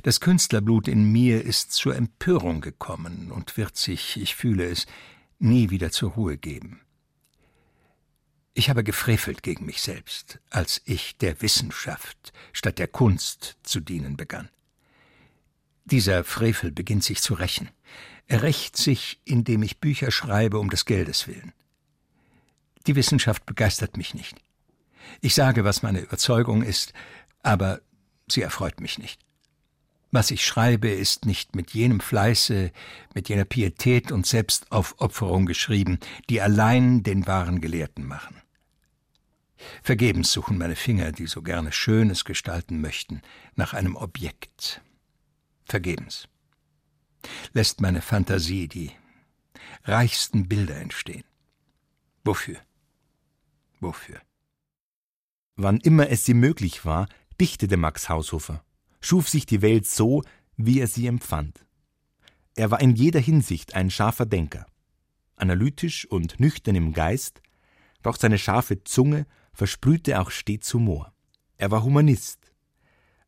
[0.01, 4.87] Das Künstlerblut in mir ist zur Empörung gekommen und wird sich, ich fühle es,
[5.37, 6.81] nie wieder zur Ruhe geben.
[8.57, 14.17] Ich habe gefrevelt gegen mich selbst, als ich der Wissenschaft statt der Kunst zu dienen
[14.17, 14.49] begann.
[15.85, 17.69] Dieser Frevel beginnt sich zu rächen.
[18.25, 21.53] Er rächt sich, indem ich Bücher schreibe um des Geldes willen.
[22.87, 24.35] Die Wissenschaft begeistert mich nicht.
[25.21, 26.93] Ich sage, was meine Überzeugung ist,
[27.43, 27.79] aber
[28.27, 29.21] sie erfreut mich nicht.
[30.09, 32.71] Was ich schreibe, ist nicht mit jenem Fleiße,
[33.13, 35.99] mit jener Pietät und Selbstaufopferung geschrieben,
[36.31, 38.41] die allein den wahren Gelehrten machen.
[39.81, 43.21] Vergebens suchen meine Finger, die so gerne Schönes gestalten möchten,
[43.55, 44.81] nach einem Objekt,
[45.65, 46.27] vergebens.
[47.53, 48.91] Lässt meine Fantasie die
[49.83, 51.23] reichsten Bilder entstehen.
[52.23, 52.57] Wofür?
[53.79, 54.21] Wofür?
[55.55, 57.07] Wann immer es ihm möglich war,
[57.39, 58.63] dichtete Max Haushofer,
[59.01, 60.23] schuf sich die Welt so,
[60.55, 61.65] wie er sie empfand.
[62.55, 64.65] Er war in jeder Hinsicht ein scharfer Denker.
[65.35, 67.41] Analytisch und nüchtern im Geist,
[68.01, 69.27] doch seine scharfe Zunge
[69.57, 71.11] versprühte auch stets Humor.
[71.57, 72.47] Er war Humanist,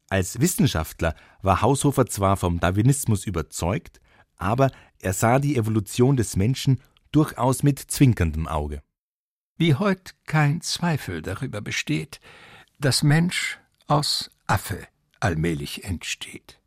[0.10, 4.02] als Wissenschaftler war Haushofer zwar vom Darwinismus überzeugt,
[4.38, 8.82] aber er sah die Evolution des Menschen durchaus mit zwinkerndem Auge.
[9.58, 12.20] Wie heut kein Zweifel darüber besteht,
[12.80, 14.88] dass Mensch aus Affe
[15.20, 16.60] allmählich entsteht.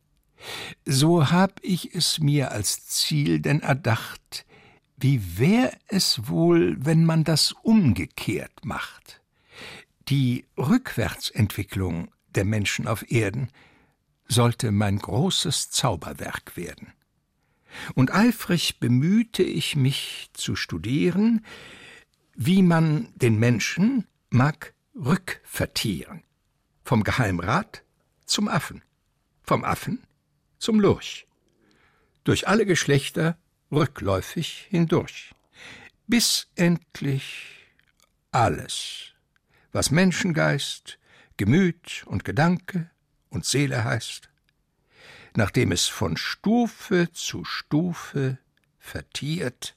[0.85, 4.45] So hab ich es mir als Ziel denn erdacht,
[4.97, 9.22] wie wär es wohl, wenn man das umgekehrt macht?
[10.13, 13.49] Die Rückwärtsentwicklung der Menschen auf Erden
[14.29, 16.93] sollte mein großes Zauberwerk werden.
[17.95, 21.47] Und eifrig bemühte ich mich zu studieren,
[22.35, 26.23] wie man den Menschen mag rückvertieren.
[26.85, 27.83] Vom Geheimrat
[28.27, 28.83] zum Affen,
[29.43, 30.03] vom Affen
[30.59, 31.27] zum Lurch.
[32.25, 33.39] Durch alle Geschlechter
[33.71, 35.35] rückläufig hindurch.
[36.07, 37.71] Bis endlich
[38.31, 39.12] alles,
[39.73, 40.99] was Menschengeist,
[41.37, 42.91] Gemüt und Gedanke
[43.31, 44.31] und Seele heißt,
[45.35, 48.39] nachdem es von Stufe zu Stufe
[48.79, 49.77] vertiert,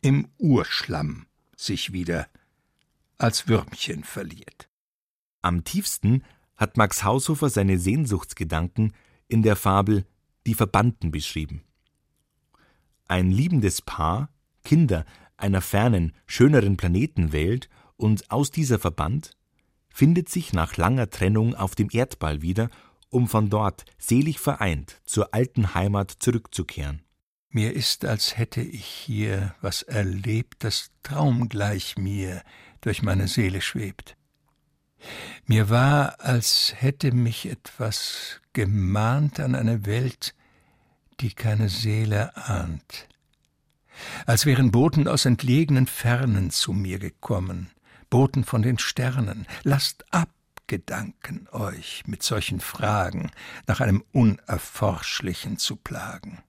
[0.00, 2.28] im Urschlamm sich wieder
[3.18, 4.68] als Würmchen verliert.
[5.42, 6.24] Am tiefsten
[6.56, 8.92] hat Max Haushofer seine Sehnsuchtsgedanken
[9.28, 10.04] in der Fabel
[10.46, 11.62] Die Verbannten beschrieben.
[13.08, 14.28] Ein liebendes Paar,
[14.64, 15.04] Kinder
[15.36, 19.32] einer fernen, schöneren Planetenwelt und aus dieser Verband
[19.88, 22.68] findet sich nach langer Trennung auf dem Erdball wieder,
[23.08, 27.02] um von dort selig vereint zur alten Heimat zurückzukehren.
[27.48, 32.42] Mir ist, als hätte ich hier was erlebt, das traumgleich mir
[32.82, 34.16] durch meine Seele schwebt.
[35.46, 40.34] Mir war, als hätte mich etwas gemahnt an eine Welt,
[41.20, 43.08] die keine Seele ahnt.
[44.26, 47.70] Als wären Boten aus entlegenen Fernen zu mir gekommen,
[48.16, 50.30] Boten von den Sternen, lasst ab,
[50.68, 53.30] Gedanken, euch mit solchen Fragen
[53.66, 56.42] nach einem Unerforschlichen zu plagen.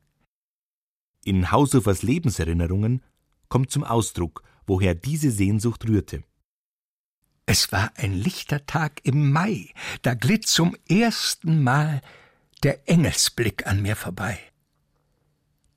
[1.26, 3.04] In Hausofers Lebenserinnerungen
[3.50, 6.24] kommt zum Ausdruck, woher diese Sehnsucht rührte.
[7.46, 12.00] Es war ein lichter Tag im Mai, da glitt zum ersten Mal
[12.64, 14.40] der Engelsblick an mir vorbei,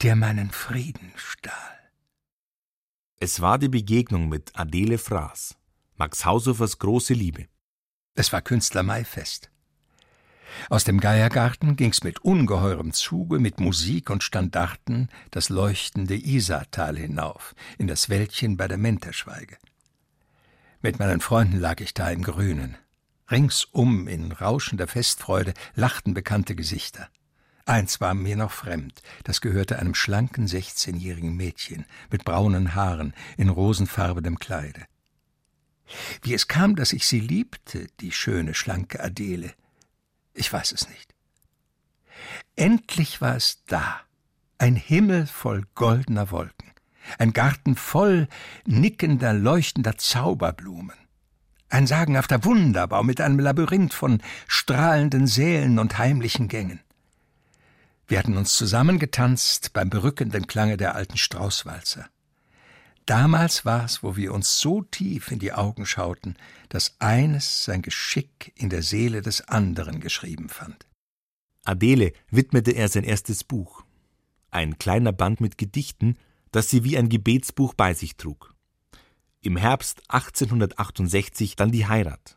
[0.02, 1.90] der meinen Frieden stahl.
[3.16, 5.56] Es war die Begegnung mit Adele Fraß.
[6.00, 7.44] Max Haushoffers große Liebe.
[8.14, 9.50] Es war Künstlermaifest.
[10.70, 17.54] Aus dem Geiergarten ging's mit ungeheurem Zuge, mit Musik und Standarten das leuchtende Isartal hinauf,
[17.76, 19.58] in das Wäldchen bei der Menterschweige.
[20.80, 22.78] Mit meinen Freunden lag ich da im Grünen.
[23.30, 27.10] Ringsum in rauschender Festfreude lachten bekannte Gesichter.
[27.66, 33.50] Eins war mir noch fremd, das gehörte einem schlanken sechzehnjährigen Mädchen mit braunen Haaren in
[33.50, 34.86] rosenfarbenem Kleide.
[36.22, 39.52] Wie es kam, dass ich sie liebte, die schöne, schlanke Adele,
[40.34, 41.14] ich weiß es nicht.
[42.56, 44.00] Endlich war es da,
[44.58, 46.70] ein Himmel voll goldener Wolken,
[47.18, 48.28] ein Garten voll
[48.66, 50.96] nickender, leuchtender Zauberblumen,
[51.70, 56.80] ein sagenhafter Wunderbau mit einem Labyrinth von strahlenden Sälen und heimlichen Gängen.
[58.06, 62.08] Wir hatten uns zusammengetanzt beim berückenden Klange der alten Straußwalzer.
[63.06, 66.36] Damals war es, wo wir uns so tief in die Augen schauten,
[66.68, 70.86] dass eines sein Geschick in der Seele des anderen geschrieben fand.
[71.64, 73.84] Adele widmete er sein erstes Buch,
[74.50, 76.16] ein kleiner Band mit Gedichten,
[76.52, 78.54] das sie wie ein Gebetsbuch bei sich trug.
[79.40, 82.36] Im Herbst 1868 dann die Heirat.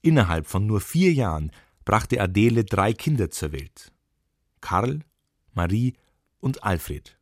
[0.00, 1.52] Innerhalb von nur vier Jahren
[1.84, 3.92] brachte Adele drei Kinder zur Welt.
[4.60, 5.00] Karl,
[5.52, 5.94] Marie
[6.40, 7.18] und Alfred.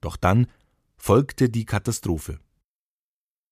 [0.00, 0.46] Doch dann
[1.04, 2.38] folgte die Katastrophe.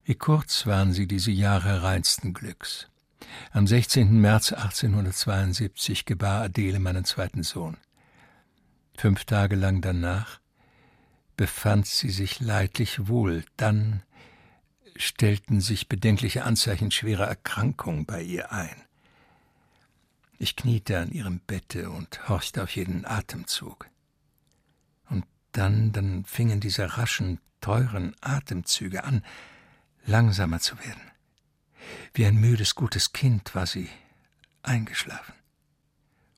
[0.05, 2.88] Wie kurz waren sie diese Jahre reinsten Glücks.
[3.51, 4.20] Am 16.
[4.20, 7.76] März 1872 gebar Adele meinen zweiten Sohn.
[8.96, 10.38] Fünf Tage lang danach
[11.36, 14.05] befand sie sich leidlich wohl, dann
[14.94, 18.80] stellten sich bedenkliche Anzeichen schwerer Erkrankung bei ihr ein.
[20.38, 23.90] Ich kniete an ihrem Bette und horchte auf jeden Atemzug.
[25.53, 29.24] Dann, dann fingen diese raschen, teuren Atemzüge an,
[30.07, 31.03] langsamer zu werden.
[32.14, 33.88] Wie ein müdes, gutes Kind war sie
[34.62, 35.34] eingeschlafen.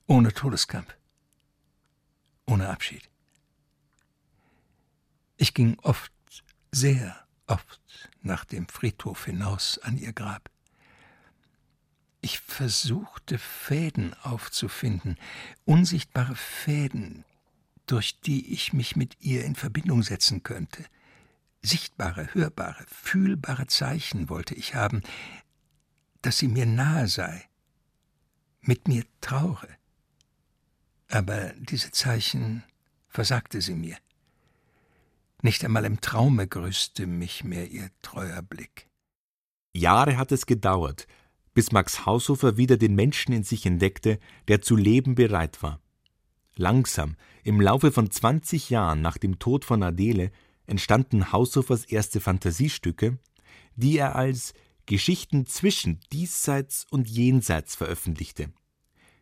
[0.06, 0.94] Ohne Todeskampf.
[2.46, 3.08] Ohne Abschied.
[5.36, 6.12] Ich ging oft,
[6.70, 7.80] sehr oft
[8.22, 10.50] nach dem Friedhof hinaus an ihr Grab.
[12.20, 15.18] Ich versuchte Fäden aufzufinden,
[15.64, 17.24] unsichtbare Fäden,
[17.86, 20.84] durch die ich mich mit ihr in Verbindung setzen könnte.
[21.62, 25.02] Sichtbare, hörbare, fühlbare Zeichen wollte ich haben,
[26.22, 27.48] dass sie mir nahe sei,
[28.60, 29.68] mit mir traure.
[31.08, 32.64] Aber diese Zeichen
[33.08, 33.96] versagte sie mir.
[35.42, 38.88] Nicht einmal im Traume grüßte mich mehr ihr treuer Blick.
[39.74, 41.06] Jahre hat es gedauert,
[41.54, 44.18] bis Max Haushofer wieder den Menschen in sich entdeckte,
[44.48, 45.80] der zu leben bereit war.
[46.56, 50.30] Langsam, im Laufe von 20 Jahren nach dem Tod von Adele,
[50.66, 53.18] entstanden Haushofers erste Fantasiestücke,
[53.76, 54.54] die er als
[54.86, 58.52] Geschichten zwischen diesseits und jenseits veröffentlichte.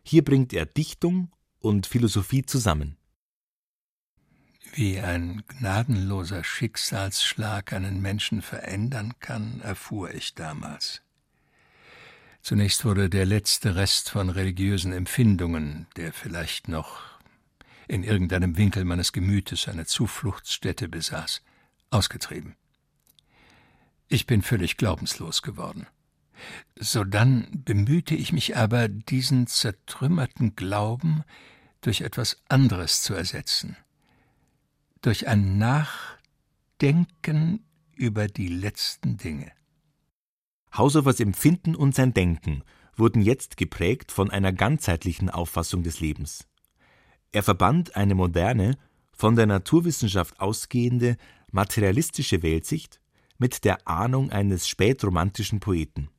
[0.03, 2.97] Hier bringt er Dichtung und Philosophie zusammen.
[4.73, 11.01] Wie ein gnadenloser Schicksalsschlag einen Menschen verändern kann, erfuhr ich damals.
[12.41, 17.10] Zunächst wurde der letzte Rest von religiösen Empfindungen, der vielleicht noch
[17.91, 21.41] in irgendeinem Winkel meines Gemütes eine Zufluchtsstätte besaß,
[21.89, 22.55] ausgetrieben.
[24.07, 25.87] Ich bin völlig glaubenslos geworden.
[26.79, 31.23] Sodann bemühte ich mich aber, diesen zertrümmerten Glauben
[31.81, 33.77] durch etwas anderes zu ersetzen–
[35.01, 37.65] durch ein Nachdenken
[37.95, 39.51] über die letzten Dinge.
[40.75, 42.63] Haushoffers Empfinden und sein Denken
[42.95, 46.47] wurden jetzt geprägt von einer ganzheitlichen Auffassung des Lebens.
[47.31, 48.77] Er verband eine moderne,
[49.13, 51.17] von der Naturwissenschaft ausgehende,
[51.51, 52.99] materialistische Weltsicht
[53.37, 56.09] mit der Ahnung eines spätromantischen Poeten.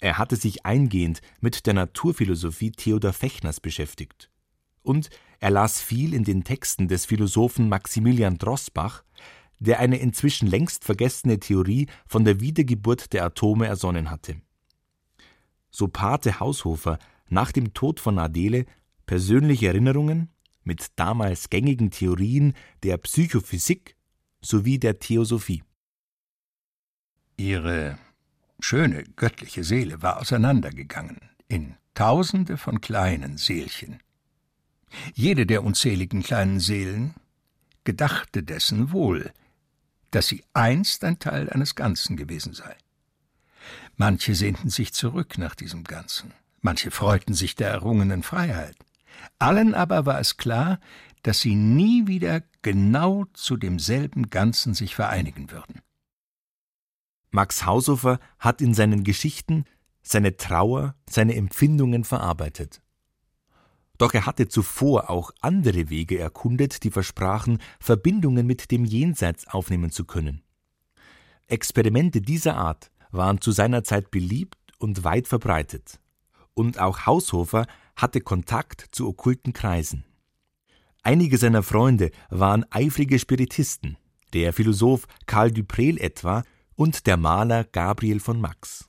[0.00, 4.30] Er hatte sich eingehend mit der Naturphilosophie Theodor Fechners beschäftigt
[4.82, 9.02] und er las viel in den Texten des Philosophen Maximilian Drossbach,
[9.58, 14.40] der eine inzwischen längst vergessene Theorie von der Wiedergeburt der Atome ersonnen hatte.
[15.70, 18.66] So paarte Haushofer nach dem Tod von Adele
[19.06, 20.30] persönliche Erinnerungen
[20.64, 23.96] mit damals gängigen Theorien der Psychophysik
[24.40, 25.62] sowie der Theosophie.
[27.36, 27.98] Ihre
[28.60, 34.02] schöne göttliche Seele war auseinandergegangen in Tausende von kleinen Seelchen.
[35.14, 37.14] Jede der unzähligen kleinen Seelen
[37.84, 39.32] gedachte dessen wohl,
[40.10, 42.76] dass sie einst ein Teil eines Ganzen gewesen sei.
[43.96, 48.76] Manche sehnten sich zurück nach diesem Ganzen, manche freuten sich der errungenen Freiheit.
[49.38, 50.80] Allen aber war es klar,
[51.22, 55.80] dass sie nie wieder genau zu demselben Ganzen sich vereinigen würden.
[57.30, 59.64] Max Haushofer hat in seinen Geschichten
[60.02, 62.80] seine Trauer, seine Empfindungen verarbeitet.
[63.98, 69.90] Doch er hatte zuvor auch andere Wege erkundet, die versprachen, Verbindungen mit dem Jenseits aufnehmen
[69.90, 70.42] zu können.
[71.48, 76.00] Experimente dieser Art waren zu seiner Zeit beliebt und weit verbreitet.
[76.54, 80.04] Und auch Haushofer hatte Kontakt zu okkulten Kreisen.
[81.02, 83.96] Einige seiner Freunde waren eifrige Spiritisten,
[84.32, 86.44] der Philosoph Karl Duprel etwa
[86.74, 88.88] und der Maler Gabriel von Max.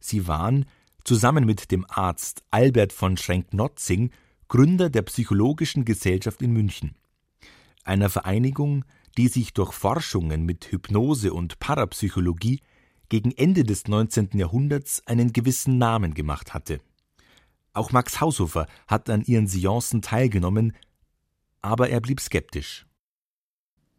[0.00, 0.66] Sie waren,
[1.04, 4.10] zusammen mit dem Arzt Albert von Schrenk-Notzing,
[4.48, 6.96] Gründer der Psychologischen Gesellschaft in München,
[7.84, 8.84] einer Vereinigung,
[9.16, 12.60] die sich durch Forschungen mit Hypnose und Parapsychologie
[13.08, 14.30] gegen Ende des 19.
[14.34, 16.80] Jahrhunderts einen gewissen Namen gemacht hatte.
[17.72, 20.74] Auch Max Haushofer hat an ihren Seancen teilgenommen,
[21.62, 22.86] aber er blieb skeptisch.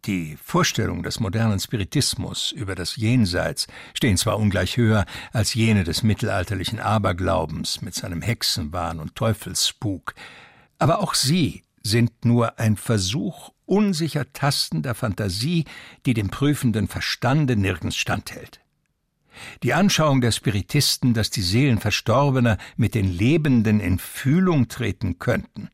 [0.06, 6.02] Die Vorstellungen des modernen Spiritismus über das Jenseits stehen zwar ungleich höher als jene des
[6.02, 10.16] mittelalterlichen Aberglaubens mit seinem Hexenwahn und Teufelsspuk,
[10.80, 15.66] aber auch sie sind nur ein Versuch unsicher tastender Fantasie,
[16.06, 18.61] die dem prüfenden Verstande nirgends standhält.
[19.64, 25.70] Die Anschauung der Spiritisten, dass die Seelen Verstorbener mit den Lebenden in Fühlung treten könnten,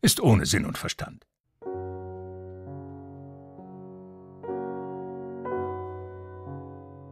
[0.00, 1.24] ist ohne Sinn und Verstand.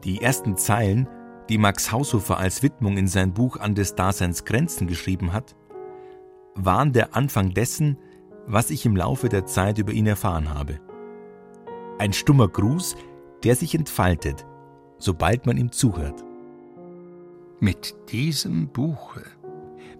[0.04, 1.08] Die ersten Zeilen,
[1.48, 5.56] die Max Haushofer als Widmung in sein Buch An des Daseins Grenzen geschrieben hat,
[6.54, 7.98] waren der Anfang dessen,
[8.46, 10.80] was ich im Laufe der Zeit über ihn erfahren habe.
[11.98, 12.96] Ein stummer Gruß,
[13.42, 14.46] der sich entfaltet,
[14.98, 16.24] sobald man ihm zuhört.
[17.60, 19.22] Mit diesem Buche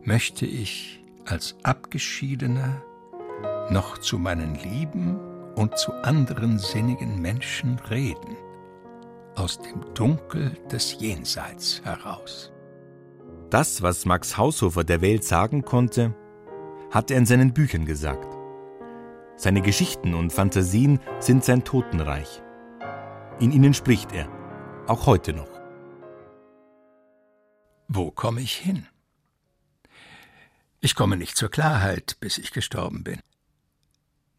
[0.05, 2.82] möchte ich als Abgeschiedener
[3.70, 5.18] noch zu meinen lieben
[5.57, 8.36] und zu anderen sinnigen Menschen reden
[9.36, 12.53] aus dem Dunkel des Jenseits heraus.
[13.51, 16.14] Das, was Max Haushofer der Welt sagen konnte,
[16.90, 18.26] hat er in seinen Büchern gesagt.
[19.36, 22.42] Seine Geschichten und Fantasien sind sein Totenreich.
[23.38, 24.28] In ihnen spricht er,
[24.89, 25.51] auch heute noch.
[27.89, 28.87] Wo komme ich hin?
[30.80, 33.20] Ich komme nicht zur Klarheit, bis ich gestorben bin.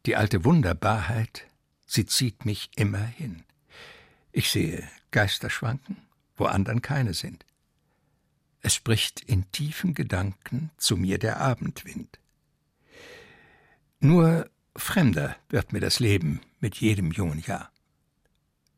[0.06, 1.46] Die alte Wunderbarheit,
[1.86, 3.44] sie zieht mich immer hin.
[4.32, 5.98] Ich sehe Geister schwanken,
[6.36, 7.46] wo andern keine sind.
[8.62, 12.20] Es spricht in tiefen Gedanken zu mir der Abendwind.
[14.00, 17.72] Nur fremder wird mir das Leben mit jedem jungen Jahr.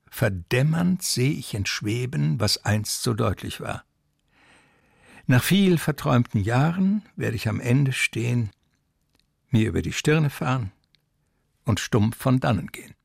[0.09, 3.83] Verdämmernd sehe ich entschweben, was einst so deutlich war.
[5.27, 8.49] Nach viel verträumten Jahren werde ich am Ende stehen,
[9.49, 10.71] mir über die Stirne fahren
[11.65, 12.95] und stumpf von dannen gehen.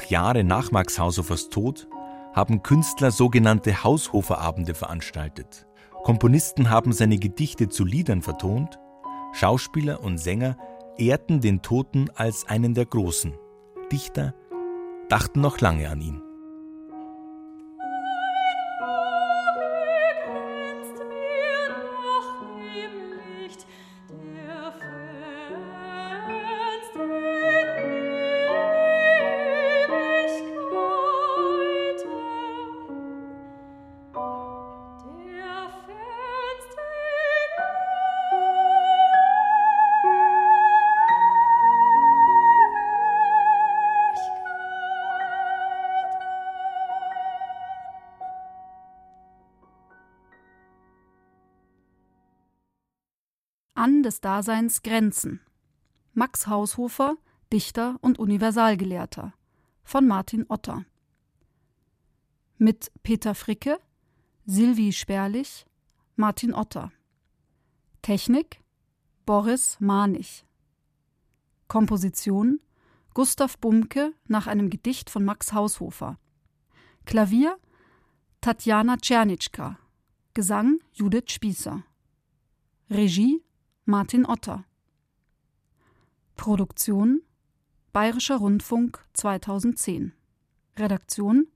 [0.00, 1.86] Jahre nach Max Haushofers Tod
[2.32, 5.66] haben Künstler sogenannte Haushoferabende veranstaltet.
[6.02, 8.78] Komponisten haben seine Gedichte zu Liedern vertont,
[9.34, 10.56] Schauspieler und Sänger
[10.96, 13.34] ehrten den Toten als einen der Großen.
[13.92, 14.34] Dichter
[15.10, 16.22] dachten noch lange an ihn.
[54.22, 55.40] Daseins Grenzen.
[56.14, 57.16] Max Haushofer,
[57.52, 59.34] Dichter und Universalgelehrter.
[59.82, 60.84] Von Martin Otter.
[62.56, 63.80] Mit Peter Fricke,
[64.46, 65.66] Silvi Sperlich,
[66.14, 66.92] Martin Otter.
[68.00, 68.60] Technik
[69.26, 70.46] Boris Manich.
[71.66, 72.60] Komposition
[73.14, 76.16] Gustav Bumke nach einem Gedicht von Max Haushofer.
[77.06, 77.58] Klavier
[78.40, 79.80] Tatjana Czernitschka.
[80.32, 81.82] Gesang Judith Spießer.
[82.88, 83.42] Regie
[83.92, 84.64] Martin Otter.
[86.34, 87.20] Produktion
[87.92, 90.12] Bayerischer Rundfunk 2010.
[90.78, 91.48] Redaktion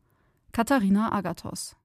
[0.52, 1.76] Katharina Agathos